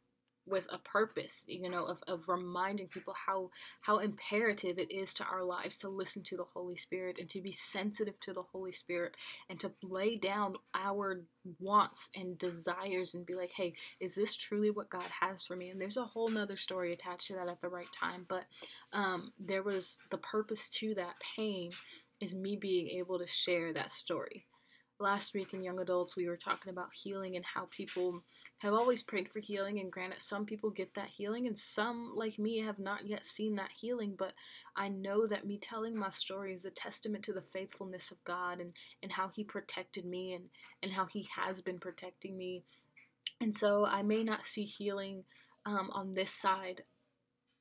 with 0.47 0.67
a 0.71 0.77
purpose 0.77 1.43
you 1.47 1.69
know 1.69 1.85
of, 1.85 1.99
of 2.07 2.27
reminding 2.27 2.87
people 2.87 3.13
how 3.25 3.49
how 3.81 3.97
imperative 3.97 4.77
it 4.77 4.91
is 4.91 5.13
to 5.13 5.23
our 5.23 5.43
lives 5.43 5.77
to 5.77 5.89
listen 5.89 6.21
to 6.21 6.37
the 6.37 6.43
holy 6.53 6.77
spirit 6.77 7.17
and 7.19 7.29
to 7.29 7.41
be 7.41 7.51
sensitive 7.51 8.19
to 8.19 8.33
the 8.33 8.43
holy 8.43 8.71
spirit 8.71 9.15
and 9.49 9.59
to 9.59 9.71
lay 9.81 10.15
down 10.15 10.55
our 10.73 11.21
wants 11.59 12.09
and 12.15 12.37
desires 12.37 13.13
and 13.13 13.25
be 13.25 13.35
like 13.35 13.51
hey 13.55 13.73
is 13.99 14.15
this 14.15 14.35
truly 14.35 14.69
what 14.69 14.89
god 14.89 15.05
has 15.21 15.43
for 15.43 15.55
me? 15.55 15.69
And 15.69 15.79
there's 15.79 15.97
a 15.97 16.05
whole 16.05 16.29
nother 16.29 16.57
story 16.57 16.93
attached 16.93 17.27
to 17.27 17.33
that 17.33 17.47
at 17.47 17.61
the 17.61 17.69
right 17.69 17.91
time 17.91 18.25
but 18.27 18.45
um, 18.93 19.31
there 19.39 19.63
was 19.63 19.99
the 20.11 20.17
purpose 20.17 20.69
to 20.69 20.95
that 20.95 21.15
pain 21.35 21.71
is 22.21 22.35
me 22.35 22.55
being 22.55 22.87
able 22.97 23.19
to 23.19 23.27
share 23.27 23.73
that 23.73 23.91
story 23.91 24.45
last 24.99 25.33
week 25.33 25.53
in 25.53 25.63
Young 25.63 25.79
Adults, 25.79 26.15
we 26.15 26.27
were 26.27 26.37
talking 26.37 26.69
about 26.69 26.93
healing 26.93 27.35
and 27.35 27.43
how 27.43 27.67
people 27.69 28.23
have 28.59 28.73
always 28.73 29.03
prayed 29.03 29.29
for 29.29 29.39
healing. 29.39 29.79
And 29.79 29.91
granted, 29.91 30.21
some 30.21 30.45
people 30.45 30.69
get 30.69 30.93
that 30.95 31.09
healing, 31.09 31.47
and 31.47 31.57
some, 31.57 32.13
like 32.15 32.39
me, 32.39 32.59
have 32.59 32.79
not 32.79 33.07
yet 33.07 33.25
seen 33.25 33.55
that 33.55 33.71
healing. 33.77 34.15
But 34.17 34.33
I 34.75 34.87
know 34.87 35.27
that 35.27 35.45
me 35.45 35.57
telling 35.57 35.95
my 35.95 36.09
story 36.09 36.53
is 36.53 36.65
a 36.65 36.71
testament 36.71 37.23
to 37.25 37.33
the 37.33 37.41
faithfulness 37.41 38.11
of 38.11 38.23
God 38.23 38.59
and, 38.59 38.73
and 39.03 39.11
how 39.11 39.29
He 39.33 39.43
protected 39.43 40.05
me 40.05 40.33
and, 40.33 40.45
and 40.81 40.93
how 40.93 41.05
He 41.05 41.27
has 41.35 41.61
been 41.61 41.79
protecting 41.79 42.37
me. 42.37 42.63
And 43.41 43.55
so 43.55 43.85
I 43.85 44.01
may 44.01 44.23
not 44.23 44.45
see 44.45 44.63
healing 44.63 45.23
um, 45.65 45.89
on 45.91 46.13
this 46.13 46.31
side 46.31 46.83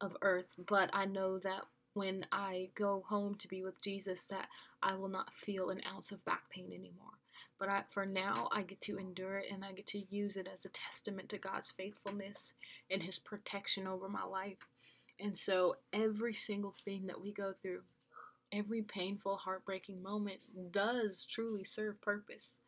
of 0.00 0.16
earth, 0.22 0.48
but 0.68 0.90
I 0.92 1.04
know 1.04 1.38
that 1.38 1.62
when 1.94 2.26
I 2.30 2.70
go 2.74 3.04
home 3.08 3.36
to 3.36 3.48
be 3.48 3.62
with 3.62 3.80
Jesus, 3.80 4.26
that 4.26 4.48
I 4.82 4.94
will 4.94 5.08
not 5.08 5.32
feel 5.32 5.70
an 5.70 5.80
ounce 5.90 6.10
of 6.12 6.24
back 6.24 6.50
pain 6.50 6.66
anymore. 6.66 7.18
But 7.64 7.72
I, 7.72 7.82
for 7.88 8.04
now, 8.04 8.50
I 8.52 8.60
get 8.60 8.82
to 8.82 8.98
endure 8.98 9.38
it 9.38 9.50
and 9.50 9.64
I 9.64 9.72
get 9.72 9.86
to 9.86 10.02
use 10.10 10.36
it 10.36 10.46
as 10.52 10.66
a 10.66 10.68
testament 10.68 11.30
to 11.30 11.38
God's 11.38 11.70
faithfulness 11.70 12.52
and 12.90 13.02
His 13.02 13.18
protection 13.18 13.86
over 13.86 14.06
my 14.06 14.22
life. 14.22 14.58
And 15.18 15.34
so, 15.34 15.76
every 15.90 16.34
single 16.34 16.74
thing 16.84 17.06
that 17.06 17.22
we 17.22 17.32
go 17.32 17.54
through, 17.62 17.80
every 18.52 18.82
painful, 18.82 19.38
heartbreaking 19.38 20.02
moment 20.02 20.40
does 20.72 21.24
truly 21.24 21.64
serve 21.64 22.02
purpose. 22.02 22.58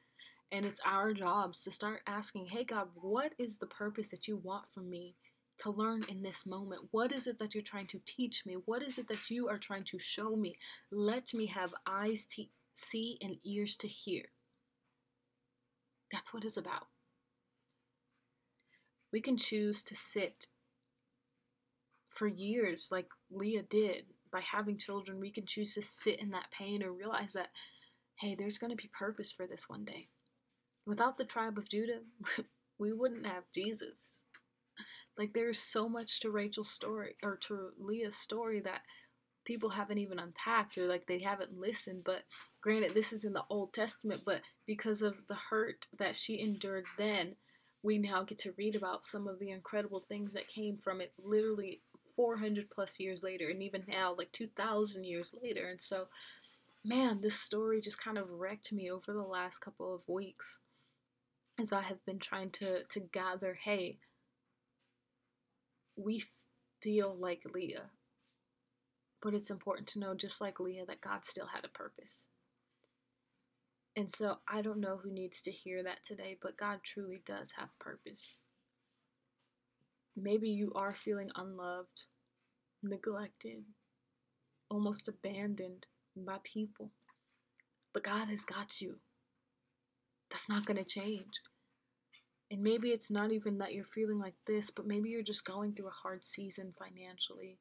And 0.51 0.65
it's 0.65 0.81
our 0.83 1.13
jobs 1.13 1.63
to 1.65 1.71
start 1.71 2.01
asking, 2.07 2.47
hey, 2.47 2.65
God, 2.65 2.89
what 2.95 3.35
is 3.39 3.59
the 3.59 3.67
purpose 3.67 4.09
that 4.13 4.27
you 4.27 4.39
want 4.39 4.73
from 4.73 4.89
me 4.89 5.15
to 5.59 5.71
learn 5.71 6.05
in 6.09 6.23
this 6.23 6.47
moment? 6.47 6.89
What 6.91 7.13
is 7.13 7.27
it 7.27 7.39
that 7.39 7.55
you're 7.55 7.63
trying 7.63 7.89
to 7.89 8.01
teach 8.07 8.47
me? 8.47 8.55
What 8.65 8.83
is 8.83 8.97
it 8.97 9.09
that 9.09 9.29
you 9.29 9.47
are 9.47 9.59
trying 9.59 9.85
to 9.85 9.99
show 9.99 10.37
me? 10.37 10.57
Let 10.91 11.35
me 11.35 11.45
have 11.49 11.75
eyes 11.87 12.25
to 12.37 12.47
see 12.73 13.19
and 13.21 13.37
ears 13.45 13.77
to 13.77 13.89
hear. 13.89 14.31
That's 16.13 16.33
what 16.33 16.45
it's 16.45 16.57
about. 16.57 16.87
We 19.13 19.21
can 19.21 19.37
choose 19.37 19.83
to 19.85 19.97
sit 19.97 20.49
for 22.11 22.27
years, 22.27 22.89
like 22.91 23.09
Leah 23.31 23.63
did, 23.63 24.05
by 24.33 24.41
having 24.41 24.79
children. 24.79 25.21
We 25.21 25.31
can 25.31 25.47
choose 25.47 25.75
to 25.75 25.83
sit 25.83 26.21
in 26.21 26.31
that 26.31 26.51
pain 26.57 26.83
or 26.83 26.93
realize 26.93 27.33
that, 27.35 27.49
hey, 28.21 28.35
there's 28.35 28.59
going 28.59 28.71
to 28.71 28.77
be 28.77 28.91
purpose 28.99 29.33
for 29.33 29.47
this 29.47 29.69
one 29.69 29.85
day. 29.85 30.09
Without 30.87 31.19
the 31.19 31.25
tribe 31.25 31.59
of 31.59 31.69
Judah, 31.69 32.01
we 32.79 32.93
wouldn't 32.93 33.27
have 33.27 33.45
Jesus. 33.55 34.13
Like, 35.19 35.33
there's 35.33 35.59
so 35.59 35.89
much 35.89 36.21
to 36.21 36.31
Rachel's 36.31 36.71
story, 36.71 37.17
or 37.23 37.37
to 37.49 37.71
Leah's 37.79 38.17
story, 38.17 38.61
that 38.61 38.83
people 39.47 39.71
haven't 39.71 39.99
even 39.99 40.19
unpacked 40.19 40.77
or 40.77 40.87
like 40.87 41.07
they 41.07 41.21
haven't 41.21 41.59
listened. 41.59 42.03
But 42.05 42.25
granted, 42.61 42.93
this 42.93 43.13
is 43.13 43.25
in 43.25 43.33
the 43.33 43.45
Old 43.49 43.73
Testament, 43.73 44.23
but 44.27 44.43
because 44.67 45.01
of 45.01 45.27
the 45.29 45.37
hurt 45.51 45.87
that 45.99 46.17
she 46.17 46.39
endured 46.39 46.85
then, 46.99 47.37
we 47.83 47.97
now 47.97 48.25
get 48.25 48.39
to 48.41 48.55
read 48.59 48.77
about 48.77 49.07
some 49.07 49.27
of 49.29 49.39
the 49.39 49.51
incredible 49.51 50.01
things 50.01 50.33
that 50.33 50.49
came 50.49 50.77
from 50.77 51.01
it 51.01 51.13
literally 51.23 51.81
400 52.17 52.71
plus 52.71 52.99
years 52.99 53.23
later, 53.23 53.49
and 53.49 53.63
even 53.63 53.85
now, 53.87 54.15
like 54.17 54.33
2,000 54.33 55.05
years 55.05 55.35
later. 55.41 55.69
And 55.69 55.81
so, 55.81 56.09
man, 56.85 57.21
this 57.21 57.39
story 57.39 57.81
just 57.81 58.03
kind 58.03 58.19
of 58.19 58.31
wrecked 58.31 58.73
me 58.73 58.91
over 58.91 59.13
the 59.13 59.23
last 59.23 59.59
couple 59.59 59.95
of 59.95 60.01
weeks 60.09 60.59
as 61.61 61.73
I 61.73 61.83
have 61.83 62.05
been 62.05 62.19
trying 62.19 62.51
to, 62.53 62.85
to 62.85 63.01
gather 63.01 63.59
hey, 63.63 63.99
we 65.97 66.25
feel 66.83 67.17
like 67.19 67.43
Leah 67.55 67.91
but 69.23 69.35
it's 69.35 69.51
important 69.51 69.89
to 69.89 69.99
know, 69.99 70.15
just 70.15 70.41
like 70.41 70.61
Leah, 70.61 70.87
that 70.87 71.01
God 71.01 71.25
still 71.25 71.49
had 71.55 71.65
a 71.65 71.69
purpose. 71.69 72.29
And 73.97 74.11
so 74.11 74.39
I 74.47 74.61
don't 74.61 74.81
know 74.81 74.99
who 75.03 75.11
needs 75.11 75.41
to 75.43 75.51
hear 75.51 75.83
that 75.83 76.05
today, 76.07 76.37
but 76.41 76.59
God 76.59 76.81
truly 76.85 77.23
does 77.25 77.53
have 77.59 77.79
purpose. 77.81 78.37
Maybe 80.15 80.51
you 80.51 80.73
are 80.75 80.95
feeling 80.95 81.31
unloved, 81.35 82.05
neglected, 82.83 83.65
almost 84.71 85.09
abandoned 85.09 85.87
by 86.15 86.37
people, 86.45 86.91
but 87.95 88.05
God 88.05 88.29
has 88.29 88.45
got 88.45 88.81
you. 88.81 88.97
That's 90.31 90.49
not 90.49 90.67
going 90.67 90.79
to 90.79 90.85
change. 90.85 91.41
And 92.51 92.63
maybe 92.63 92.91
it's 92.91 93.11
not 93.11 93.33
even 93.33 93.59
that 93.59 93.73
you're 93.73 93.85
feeling 93.85 94.19
like 94.19 94.37
this, 94.47 94.71
but 94.71 94.87
maybe 94.87 95.09
you're 95.09 95.23
just 95.23 95.45
going 95.45 95.75
through 95.75 95.89
a 95.89 96.03
hard 96.03 96.25
season 96.25 96.75
financially, 96.79 97.59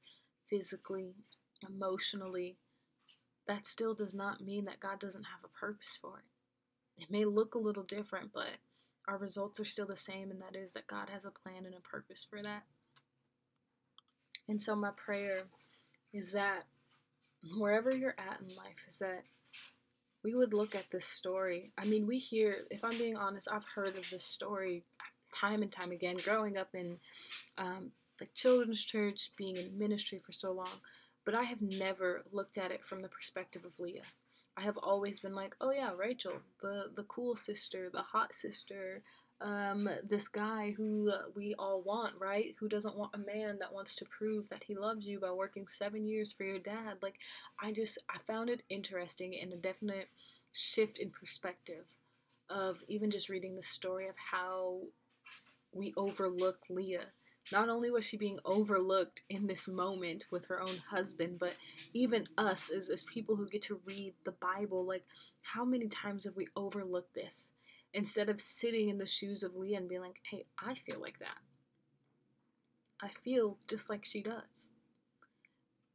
physically, 0.50 1.16
emotionally, 1.70 2.58
that 3.48 3.66
still 3.66 3.94
does 3.94 4.14
not 4.14 4.42
mean 4.42 4.66
that 4.66 4.80
God 4.80 5.00
doesn't 5.00 5.24
have 5.26 5.44
a 5.44 5.60
purpose 5.60 5.98
for 6.00 6.20
it. 6.20 7.04
It 7.04 7.12
may 7.12 7.26
look 7.26 7.56
a 7.56 7.60
little 7.60 7.84
different, 7.84 8.32
but 8.34 8.58
our 9.08 9.18
results 9.18 9.60
are 9.60 9.66
still 9.66 9.86
the 9.86 9.98
same, 9.98 10.32
and 10.32 10.42
that 10.42 10.56
is 10.56 10.74
that 10.74 10.88
God 10.88 11.10
has 11.10 11.26
a 11.26 11.32
plan 11.32 11.66
and 11.66 11.76
a 11.76 11.80
purpose 11.80 12.26
for 12.28 12.42
that. 12.42 12.64
And 14.48 14.62
so, 14.62 14.76
my 14.76 14.92
prayer 14.92 15.44
is 16.14 16.32
that 16.32 16.64
wherever 17.58 17.92
you're 17.92 18.16
at 18.18 18.40
in 18.42 18.56
life, 18.56 18.86
is 18.88 19.00
that 19.00 19.24
we 20.24 20.34
would 20.34 20.54
look 20.54 20.74
at 20.74 20.90
this 20.92 21.06
story. 21.06 21.72
I 21.78 21.86
mean, 21.86 22.08
we 22.08 22.18
hear, 22.18 22.66
if 22.72 22.84
I'm 22.84 22.98
being 22.98 23.16
honest, 23.16 23.48
I've 23.52 23.66
heard 23.76 23.96
of 23.98 24.10
this 24.10 24.24
story 24.24 24.84
time 25.34 25.62
and 25.62 25.72
time 25.72 25.92
again, 25.92 26.18
growing 26.24 26.58
up 26.58 26.70
in 26.74 26.98
um, 27.58 27.92
like 28.20 28.34
children's 28.34 28.84
church, 28.84 29.32
being 29.38 29.58
in 29.58 29.78
ministry 29.78 30.20
for 30.26 30.32
so 30.32 30.52
long, 30.52 30.70
but 31.26 31.36
I 31.36 31.44
have 31.44 31.62
never 31.62 32.24
looked 32.32 32.58
at 32.58 32.72
it 32.72 32.84
from 32.84 33.02
the 33.02 33.10
perspective 33.10 33.66
of 33.66 33.80
Leah. 33.80 34.04
I 34.58 34.62
have 34.62 34.78
always 34.78 35.20
been 35.20 35.36
like, 35.36 35.56
oh 35.60 35.72
yeah, 35.72 35.92
Rachel, 35.98 36.34
the 36.62 36.92
the 36.96 37.04
cool 37.04 37.36
sister, 37.36 37.90
the 37.92 38.02
hot 38.02 38.34
sister, 38.34 39.02
um, 39.42 39.90
this 40.08 40.28
guy 40.30 40.74
who 40.78 41.12
we 41.36 41.56
all 41.60 41.82
want, 41.82 42.14
right? 42.20 42.56
Who 42.60 42.70
doesn't 42.70 42.96
want 42.98 43.16
a 43.16 43.18
man 43.18 43.58
that 43.60 43.74
wants 43.74 43.96
to 43.98 44.06
prove 44.06 44.48
that 44.50 44.64
he 44.64 44.76
loves 44.76 45.06
you 45.08 45.20
by 45.20 45.32
working 45.32 45.68
seven 45.68 46.08
years 46.08 46.32
for 46.32 46.44
your 46.46 46.60
dad? 46.60 47.00
Like, 47.02 47.16
I 47.62 47.74
just 47.74 47.98
I 48.10 48.20
found 48.28 48.50
it 48.50 48.64
interesting 48.70 49.36
and 49.42 49.52
a 49.52 49.58
definite 49.58 50.08
shift 50.54 51.00
in 51.00 51.10
perspective 51.12 51.86
of 52.50 52.78
even 52.88 53.12
just 53.12 53.28
reading 53.30 53.56
the 53.56 53.62
story 53.62 54.08
of 54.08 54.16
how 54.32 54.80
we 55.74 55.94
overlook 55.98 56.60
Leah 56.70 57.08
not 57.52 57.70
only 57.70 57.92
was 57.92 58.06
she 58.06 58.18
being 58.18 58.40
overlooked 58.44 59.24
in 59.30 59.48
this 59.48 59.68
moment 59.68 60.26
with 60.32 60.46
her 60.46 60.62
own 60.62 60.78
husband, 60.90 61.38
but 61.40 61.54
even 61.94 62.28
us 62.38 62.70
as, 62.70 62.90
as 62.90 63.04
people 63.04 63.36
who 63.36 63.48
get 63.48 63.62
to 63.64 63.80
read 63.86 64.14
the 64.24 64.32
Bible, 64.32 64.86
like 64.86 65.04
how 65.42 65.64
many 65.64 65.88
times 65.88 66.24
have 66.24 66.36
we 66.36 66.48
overlooked 66.56 67.14
this? 67.14 67.52
Instead 67.94 68.30
of 68.30 68.42
sitting 68.42 68.90
in 68.90 68.98
the 68.98 69.06
shoes 69.06 69.44
of 69.44 69.56
Leah 69.56 69.78
and 69.78 69.88
being 69.88 70.02
like, 70.02 70.20
hey, 70.30 70.46
I 70.60 70.74
feel 70.74 71.00
like 71.00 71.20
that. 71.20 71.38
I 73.02 73.10
feel 73.24 73.58
just 73.68 73.90
like 73.90 74.06
she 74.06 74.22
does. 74.22 74.72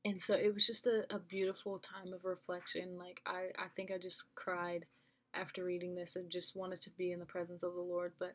And 0.04 0.20
so 0.22 0.34
it 0.34 0.54
was 0.54 0.66
just 0.66 0.86
a, 0.86 1.04
a 1.14 1.18
beautiful 1.18 1.78
time 1.78 2.12
of 2.14 2.24
reflection. 2.24 2.96
Like 2.96 3.20
I, 3.26 3.48
I 3.58 3.66
think 3.76 3.90
I 3.90 3.98
just 3.98 4.34
cried 4.34 4.86
after 5.34 5.64
reading 5.64 5.94
this 5.94 6.16
and 6.16 6.30
just 6.30 6.56
wanted 6.56 6.80
to 6.82 6.90
be 6.90 7.12
in 7.12 7.18
the 7.18 7.26
presence 7.26 7.62
of 7.62 7.74
the 7.74 7.80
Lord. 7.80 8.12
But 8.18 8.34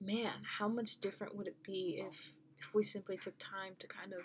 man, 0.00 0.32
how 0.58 0.68
much 0.68 0.98
different 0.98 1.36
would 1.36 1.46
it 1.46 1.62
be 1.62 2.02
if 2.06 2.32
if 2.58 2.74
we 2.74 2.82
simply 2.82 3.16
took 3.16 3.38
time 3.38 3.72
to 3.78 3.86
kind 3.86 4.12
of 4.12 4.20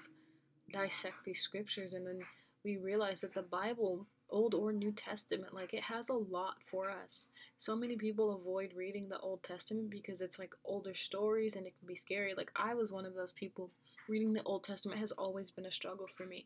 dissect 0.71 1.23
these 1.23 1.41
scriptures 1.41 1.93
and 1.93 2.05
then 2.05 2.19
we 2.65 2.77
realize 2.77 3.21
that 3.21 3.33
the 3.33 3.43
Bible, 3.43 4.07
Old 4.29 4.55
or 4.55 4.73
New 4.73 4.91
Testament, 4.91 5.53
like 5.53 5.73
it 5.73 5.83
has 5.83 6.09
a 6.09 6.13
lot 6.13 6.55
for 6.65 6.89
us. 6.89 7.27
So 7.57 7.75
many 7.75 7.95
people 7.95 8.35
avoid 8.35 8.73
reading 8.75 9.07
the 9.07 9.19
Old 9.19 9.43
Testament 9.43 9.89
because 9.89 10.19
it's 10.19 10.39
like 10.39 10.53
older 10.65 10.95
stories 10.95 11.55
and 11.55 11.65
it 11.67 11.75
can 11.79 11.87
be 11.87 11.95
scary. 11.95 12.33
Like 12.35 12.51
I 12.55 12.73
was 12.73 12.91
one 12.91 13.05
of 13.05 13.13
those 13.13 13.31
people. 13.31 13.69
Reading 14.09 14.33
the 14.33 14.43
Old 14.43 14.63
Testament 14.63 14.99
has 14.99 15.11
always 15.11 15.51
been 15.51 15.67
a 15.67 15.71
struggle 15.71 16.07
for 16.17 16.25
me. 16.25 16.45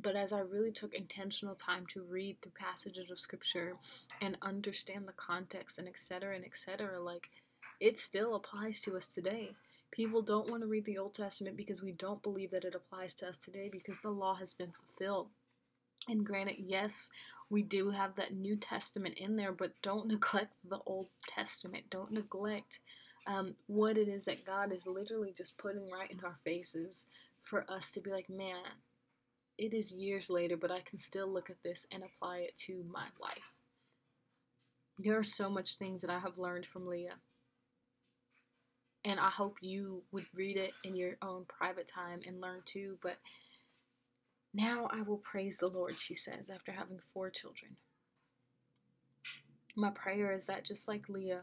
But 0.00 0.16
as 0.16 0.32
I 0.32 0.40
really 0.40 0.72
took 0.72 0.94
intentional 0.94 1.54
time 1.54 1.86
to 1.94 2.02
read 2.02 2.42
through 2.42 2.52
passages 2.58 3.10
of 3.10 3.18
scripture 3.18 3.74
and 4.20 4.36
understand 4.42 5.06
the 5.06 5.12
context 5.12 5.78
and 5.78 5.88
etc. 5.88 6.36
and 6.36 6.44
etc., 6.44 7.00
like 7.00 7.28
it 7.80 7.98
still 7.98 8.34
applies 8.34 8.80
to 8.82 8.96
us 8.96 9.08
today. 9.08 9.52
People 9.90 10.22
don't 10.22 10.50
want 10.50 10.62
to 10.62 10.66
read 10.68 10.84
the 10.84 10.98
Old 10.98 11.14
Testament 11.14 11.56
because 11.56 11.82
we 11.82 11.92
don't 11.92 12.22
believe 12.22 12.50
that 12.50 12.64
it 12.64 12.74
applies 12.74 13.14
to 13.14 13.28
us 13.28 13.36
today 13.36 13.68
because 13.70 14.00
the 14.00 14.10
law 14.10 14.34
has 14.34 14.54
been 14.54 14.72
fulfilled. 14.72 15.28
And 16.08 16.24
granted, 16.24 16.56
yes, 16.58 17.10
we 17.50 17.62
do 17.62 17.90
have 17.90 18.16
that 18.16 18.34
New 18.34 18.56
Testament 18.56 19.14
in 19.16 19.36
there, 19.36 19.52
but 19.52 19.80
don't 19.82 20.06
neglect 20.08 20.52
the 20.68 20.78
Old 20.86 21.08
Testament. 21.28 21.84
Don't 21.90 22.12
neglect 22.12 22.80
um, 23.26 23.54
what 23.66 23.98
it 23.98 24.08
is 24.08 24.26
that 24.26 24.44
God 24.44 24.72
is 24.72 24.86
literally 24.86 25.32
just 25.36 25.56
putting 25.58 25.90
right 25.90 26.10
in 26.10 26.20
our 26.24 26.38
faces 26.44 27.06
for 27.42 27.64
us 27.70 27.90
to 27.92 28.00
be 28.00 28.10
like, 28.10 28.28
man, 28.28 28.62
it 29.56 29.74
is 29.74 29.92
years 29.92 30.30
later, 30.30 30.56
but 30.56 30.70
I 30.70 30.80
can 30.80 30.98
still 30.98 31.28
look 31.28 31.50
at 31.50 31.62
this 31.62 31.86
and 31.90 32.02
apply 32.02 32.38
it 32.38 32.56
to 32.66 32.84
my 32.92 33.06
life. 33.20 33.52
There 34.98 35.18
are 35.18 35.24
so 35.24 35.48
much 35.48 35.76
things 35.76 36.02
that 36.02 36.10
I 36.10 36.18
have 36.18 36.38
learned 36.38 36.66
from 36.66 36.86
Leah 36.86 37.16
and 39.04 39.20
I 39.20 39.30
hope 39.30 39.56
you 39.60 40.02
would 40.12 40.26
read 40.34 40.56
it 40.56 40.72
in 40.84 40.96
your 40.96 41.16
own 41.22 41.44
private 41.46 41.88
time 41.88 42.20
and 42.26 42.40
learn 42.40 42.62
too. 42.64 42.98
But 43.02 43.18
now 44.52 44.88
I 44.92 45.02
will 45.02 45.18
praise 45.18 45.58
the 45.58 45.68
Lord, 45.68 45.98
she 45.98 46.14
says, 46.14 46.50
after 46.52 46.72
having 46.72 47.00
four 47.12 47.30
children. 47.30 47.76
My 49.76 49.90
prayer 49.90 50.32
is 50.32 50.46
that 50.46 50.64
just 50.64 50.88
like 50.88 51.08
Leah, 51.08 51.42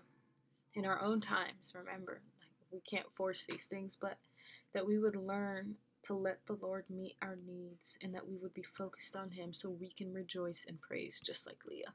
in 0.74 0.86
our 0.86 1.02
own 1.02 1.22
times, 1.22 1.74
remember, 1.74 2.22
like 2.42 2.52
we 2.72 2.82
can't 2.82 3.08
force 3.16 3.46
these 3.46 3.66
things, 3.66 3.98
but 4.00 4.18
that 4.74 4.86
we 4.86 5.00
would 5.00 5.16
learn 5.16 5.76
to 6.04 6.14
let 6.14 6.46
the 6.46 6.58
Lord 6.62 6.86
meet 6.90 7.16
our 7.22 7.38
needs 7.48 7.98
and 8.02 8.14
that 8.14 8.28
we 8.28 8.36
would 8.38 8.54
be 8.54 8.64
focused 8.78 9.16
on 9.16 9.32
Him 9.32 9.54
so 9.54 9.70
we 9.70 9.90
can 9.90 10.14
rejoice 10.14 10.66
and 10.68 10.82
praise 10.82 11.22
just 11.26 11.48
like 11.48 11.60
Leah. 11.68 11.94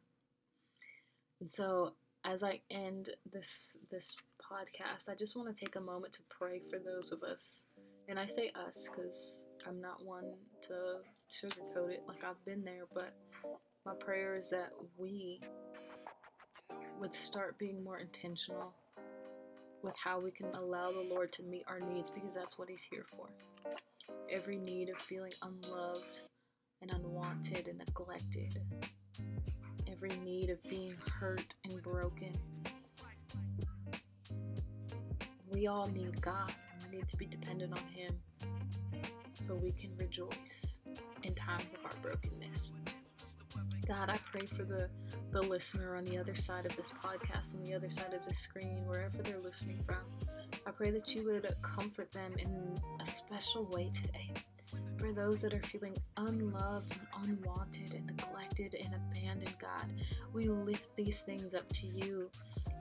And 1.40 1.51
so 1.51 1.92
as 2.25 2.42
I 2.42 2.61
end 2.70 3.11
this 3.31 3.77
this 3.90 4.16
podcast, 4.50 5.08
I 5.08 5.14
just 5.14 5.36
want 5.36 5.54
to 5.54 5.64
take 5.64 5.76
a 5.76 5.80
moment 5.80 6.12
to 6.14 6.22
pray 6.28 6.60
for 6.68 6.78
those 6.78 7.12
of 7.12 7.22
us. 7.22 7.66
And 8.08 8.18
I 8.18 8.26
say 8.26 8.50
us 8.66 8.88
because 8.88 9.46
I'm 9.66 9.80
not 9.80 10.04
one 10.04 10.24
to 10.62 10.72
sugarcoat 11.30 11.90
it 11.90 12.02
like 12.08 12.24
I've 12.24 12.44
been 12.44 12.64
there, 12.64 12.84
but 12.92 13.14
my 13.86 13.94
prayer 13.94 14.36
is 14.36 14.50
that 14.50 14.70
we 14.98 15.40
would 16.98 17.14
start 17.14 17.58
being 17.58 17.84
more 17.84 17.98
intentional 17.98 18.74
with 19.82 19.94
how 20.02 20.18
we 20.18 20.30
can 20.32 20.46
allow 20.54 20.90
the 20.90 21.14
Lord 21.14 21.32
to 21.32 21.42
meet 21.42 21.64
our 21.68 21.80
needs 21.80 22.10
because 22.10 22.34
that's 22.34 22.58
what 22.58 22.68
He's 22.68 22.82
here 22.82 23.06
for. 23.16 23.28
Every 24.30 24.58
need 24.58 24.88
of 24.90 24.98
feeling 24.98 25.32
unloved 25.42 26.20
and 26.82 26.92
unwanted 26.92 27.68
and 27.68 27.78
neglected 27.78 28.58
every 29.90 30.16
need 30.24 30.50
of 30.50 30.62
being 30.70 30.94
hurt 31.18 31.54
and 31.64 31.82
broken. 31.82 32.32
We 35.61 35.66
all 35.66 35.90
need 35.90 36.23
God. 36.23 36.51
And 36.73 36.90
we 36.90 36.96
need 36.96 37.09
to 37.09 37.18
be 37.18 37.27
dependent 37.27 37.75
on 37.75 37.85
Him 37.92 38.18
so 39.35 39.55
we 39.57 39.73
can 39.73 39.90
rejoice 39.99 40.79
in 41.23 41.35
times 41.35 41.75
of 41.75 41.85
our 41.85 41.92
brokenness. 42.01 42.73
God, 43.87 44.09
I 44.09 44.16
pray 44.25 44.46
for 44.46 44.62
the, 44.64 44.88
the 45.33 45.42
listener 45.42 45.96
on 45.96 46.05
the 46.05 46.16
other 46.16 46.35
side 46.35 46.64
of 46.64 46.75
this 46.77 46.94
podcast, 47.05 47.55
on 47.55 47.64
the 47.64 47.75
other 47.75 47.90
side 47.90 48.14
of 48.14 48.25
the 48.25 48.35
screen, 48.35 48.87
wherever 48.87 49.18
they're 49.18 49.38
listening 49.38 49.85
from. 49.87 49.99
I 50.66 50.70
pray 50.70 50.92
that 50.92 51.14
you 51.14 51.27
would 51.27 51.46
comfort 51.61 52.11
them 52.11 52.33
in 52.38 52.75
a 52.99 53.07
special 53.07 53.66
way 53.66 53.90
today 53.92 54.33
for 54.96 55.12
those 55.12 55.42
that 55.42 55.53
are 55.53 55.62
feeling 55.64 55.94
unloved 56.16 56.92
and 56.92 57.29
unwanted 57.29 57.92
and 57.92 58.07
neglected 58.07 58.77
and 58.83 58.94
abandoned, 58.94 59.57
God. 59.61 59.92
We 60.33 60.44
lift 60.44 60.96
these 60.96 61.20
things 61.20 61.53
up 61.53 61.70
to 61.75 61.87
you 61.87 62.31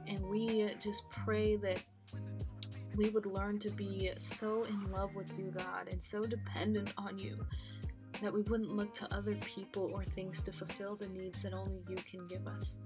and 0.07 0.17
we 0.21 0.71
just 0.81 1.09
pray 1.09 1.57
that 1.57 1.83
we 2.99 3.09
would 3.11 3.25
learn 3.25 3.57
to 3.57 3.69
be 3.69 4.11
so 4.17 4.61
in 4.63 4.91
love 4.91 5.15
with 5.15 5.31
you, 5.37 5.53
God, 5.55 5.87
and 5.89 6.03
so 6.03 6.21
dependent 6.21 6.93
on 6.97 7.17
you 7.17 7.37
that 8.21 8.33
we 8.33 8.41
wouldn't 8.41 8.75
look 8.75 8.93
to 8.95 9.15
other 9.15 9.35
people 9.35 9.89
or 9.95 10.03
things 10.03 10.41
to 10.41 10.51
fulfill 10.51 10.97
the 10.97 11.07
needs 11.07 11.41
that 11.41 11.53
only 11.53 11.81
you 11.87 11.95
can 11.95 12.27
give 12.27 12.45
us. 12.45 12.79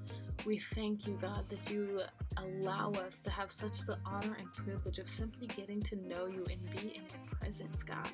We 0.46 0.60
thank 0.60 1.08
you, 1.08 1.18
God, 1.20 1.44
that 1.50 1.72
you 1.72 2.00
allow 2.38 2.92
us 2.92 3.22
to 3.22 3.32
have 3.32 3.52
such 3.52 3.80
the 3.88 3.98
honor 4.06 4.38
and 4.40 4.54
privilege 4.54 5.00
of 5.00 5.10
simply 5.10 5.48
getting 5.48 5.82
to 5.82 5.96
know 5.96 6.28
you 6.28 6.46
and 6.52 6.62
be 6.70 6.90
in 6.90 7.02
your 7.02 7.40
presence, 7.40 7.82
God. 7.82 8.08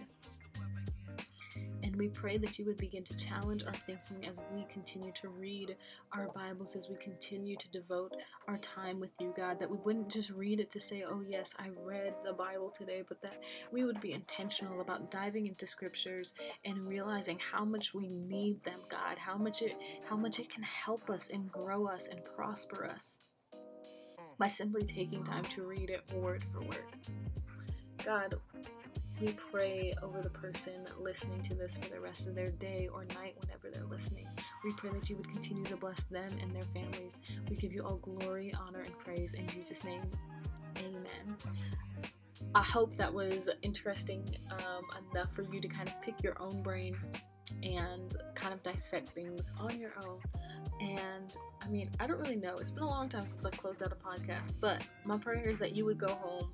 We 2.00 2.08
pray 2.08 2.38
that 2.38 2.58
you 2.58 2.64
would 2.64 2.78
begin 2.78 3.04
to 3.04 3.18
challenge 3.18 3.66
our 3.66 3.74
thinking 3.74 4.26
as 4.26 4.40
we 4.56 4.64
continue 4.72 5.12
to 5.16 5.28
read 5.28 5.76
our 6.14 6.30
Bibles, 6.30 6.78
as 6.78 6.88
we 6.88 6.96
continue 6.96 7.58
to 7.58 7.72
devote 7.72 8.16
our 8.48 8.58
time 8.60 9.02
with 9.02 9.10
you, 9.20 9.34
God. 9.36 9.60
That 9.60 9.70
we 9.70 9.76
wouldn't 9.84 10.08
just 10.08 10.30
read 10.30 10.62
it 10.62 10.72
to 10.72 10.80
say, 10.80 11.04
oh, 11.06 11.22
yes, 11.28 11.54
I 11.60 11.72
read 11.78 12.14
the 12.24 12.32
Bible 12.32 12.74
today, 12.76 13.04
but 13.06 13.22
that 13.22 13.44
we 13.74 13.84
would 13.84 14.00
be 14.00 14.14
intentional 14.14 14.80
about 14.80 15.12
diving 15.12 15.48
into 15.48 15.68
scriptures 15.68 16.36
and 16.64 16.86
realizing 16.86 17.38
how 17.38 17.66
much 17.66 17.94
we 17.94 18.08
need 18.08 18.64
them, 18.64 18.80
God, 18.90 19.18
how 19.18 19.38
much 19.38 19.62
it, 19.62 19.76
how 20.08 20.16
much 20.16 20.40
it 20.40 20.50
can 20.50 20.64
help 20.64 21.10
us 21.10 21.30
and 21.30 21.52
grow 21.52 21.86
us 21.86 22.08
and 22.08 22.24
prosper 22.24 22.86
us 22.86 23.18
by 24.38 24.48
simply 24.48 24.84
taking 24.84 25.26
time 25.26 25.44
to 25.44 25.64
read 25.64 25.90
it 25.90 26.14
word 26.14 26.42
for 26.54 26.62
word. 26.62 26.80
God, 28.06 28.36
we 29.22 29.34
pray 29.52 29.94
over 30.02 30.22
the 30.22 30.30
person 30.30 30.86
listening 31.00 31.42
to 31.44 31.56
this 31.56 31.78
for 31.78 31.90
the 31.90 32.00
rest 32.00 32.28
of 32.28 32.36
their 32.36 32.48
day 32.48 32.90
or 32.94 33.06
night 33.16 33.36
whenever 33.42 33.70
they're 33.72 33.90
listening. 33.90 34.28
We 34.64 34.72
pray 34.74 34.92
that 34.92 35.10
you 35.10 35.18
would 35.18 35.30
continue 35.32 35.66
to 35.66 35.76
bless 35.76 36.04
them 36.04 36.30
and 36.42 36.56
their 36.56 36.64
families. 36.74 37.14
We 37.50 37.56
give 37.58 37.74
you 37.74 37.84
all 37.84 37.98
glory, 37.98 38.54
honor, 38.66 38.80
and 38.80 38.98
praise 39.00 39.34
in 39.34 39.48
Jesus' 39.48 39.84
name. 39.84 40.04
Amen. 40.78 41.38
I 42.56 42.64
hope 42.64 42.96
that 42.96 43.14
was 43.14 43.50
interesting 43.62 44.24
um, 44.52 44.86
enough 45.12 45.34
for 45.34 45.44
you 45.44 45.60
to 45.60 45.68
kind 45.68 45.90
of 45.90 46.02
pick 46.02 46.24
your 46.24 46.42
own 46.42 46.62
brain 46.62 46.96
and 47.62 48.16
kind 48.36 48.54
of 48.54 48.64
dissect 48.64 49.10
things 49.10 49.52
on 49.60 49.80
your 49.80 49.92
own. 50.08 50.20
And 50.80 51.36
I 51.62 51.68
mean, 51.68 51.90
I 52.00 52.08
don't 52.08 52.20
really 52.20 52.38
know. 52.38 52.54
It's 52.54 52.72
been 52.72 52.84
a 52.84 52.90
long 52.90 53.10
time 53.10 53.28
since 53.28 53.46
I 53.46 53.50
closed 53.50 53.84
out 53.84 53.92
a 53.92 53.96
podcast, 53.96 54.54
but 54.62 54.82
my 55.04 55.18
prayer 55.18 55.50
is 55.50 55.60
that 55.60 55.76
you 55.76 55.84
would 55.86 55.98
go 55.98 56.14
home 56.14 56.50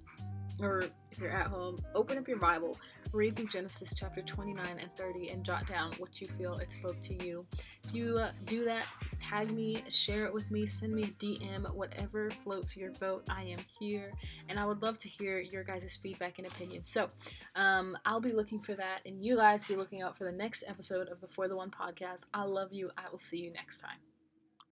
or 0.61 0.83
if 1.11 1.19
you're 1.19 1.31
at 1.31 1.47
home, 1.47 1.77
open 1.93 2.17
up 2.17 2.27
your 2.27 2.37
Bible, 2.37 2.77
read 3.11 3.35
through 3.35 3.47
Genesis 3.47 3.93
chapter 3.95 4.21
29 4.21 4.65
and 4.67 4.95
30 4.95 5.29
and 5.29 5.43
jot 5.43 5.67
down 5.67 5.91
what 5.93 6.19
you 6.19 6.27
feel 6.27 6.55
it 6.55 6.71
spoke 6.71 7.01
to 7.01 7.25
you. 7.25 7.45
If 7.83 7.93
you 7.93 8.15
uh, 8.15 8.31
do 8.45 8.65
that, 8.65 8.83
tag 9.19 9.51
me, 9.51 9.83
share 9.89 10.25
it 10.25 10.33
with 10.33 10.49
me, 10.51 10.65
send 10.65 10.93
me 10.93 11.03
a 11.03 11.07
DM, 11.23 11.73
whatever 11.73 12.29
floats 12.29 12.75
your 12.75 12.91
boat. 12.93 13.27
I 13.29 13.43
am 13.43 13.59
here, 13.79 14.11
and 14.49 14.59
I 14.59 14.65
would 14.65 14.81
love 14.81 14.97
to 14.99 15.09
hear 15.09 15.39
your 15.39 15.63
guys' 15.63 15.97
feedback 16.01 16.37
and 16.37 16.47
opinions. 16.47 16.89
So, 16.89 17.09
um, 17.55 17.97
I'll 18.05 18.21
be 18.21 18.33
looking 18.33 18.59
for 18.59 18.75
that, 18.75 19.01
and 19.05 19.23
you 19.23 19.37
guys 19.37 19.65
be 19.65 19.75
looking 19.75 20.01
out 20.01 20.17
for 20.17 20.23
the 20.23 20.31
next 20.31 20.63
episode 20.67 21.09
of 21.09 21.21
the 21.21 21.27
For 21.27 21.47
the 21.47 21.55
One 21.55 21.71
podcast. 21.71 22.21
I 22.33 22.43
love 22.43 22.73
you. 22.73 22.89
I 22.97 23.09
will 23.11 23.17
see 23.17 23.37
you 23.37 23.51
next 23.51 23.79
time. 23.79 24.14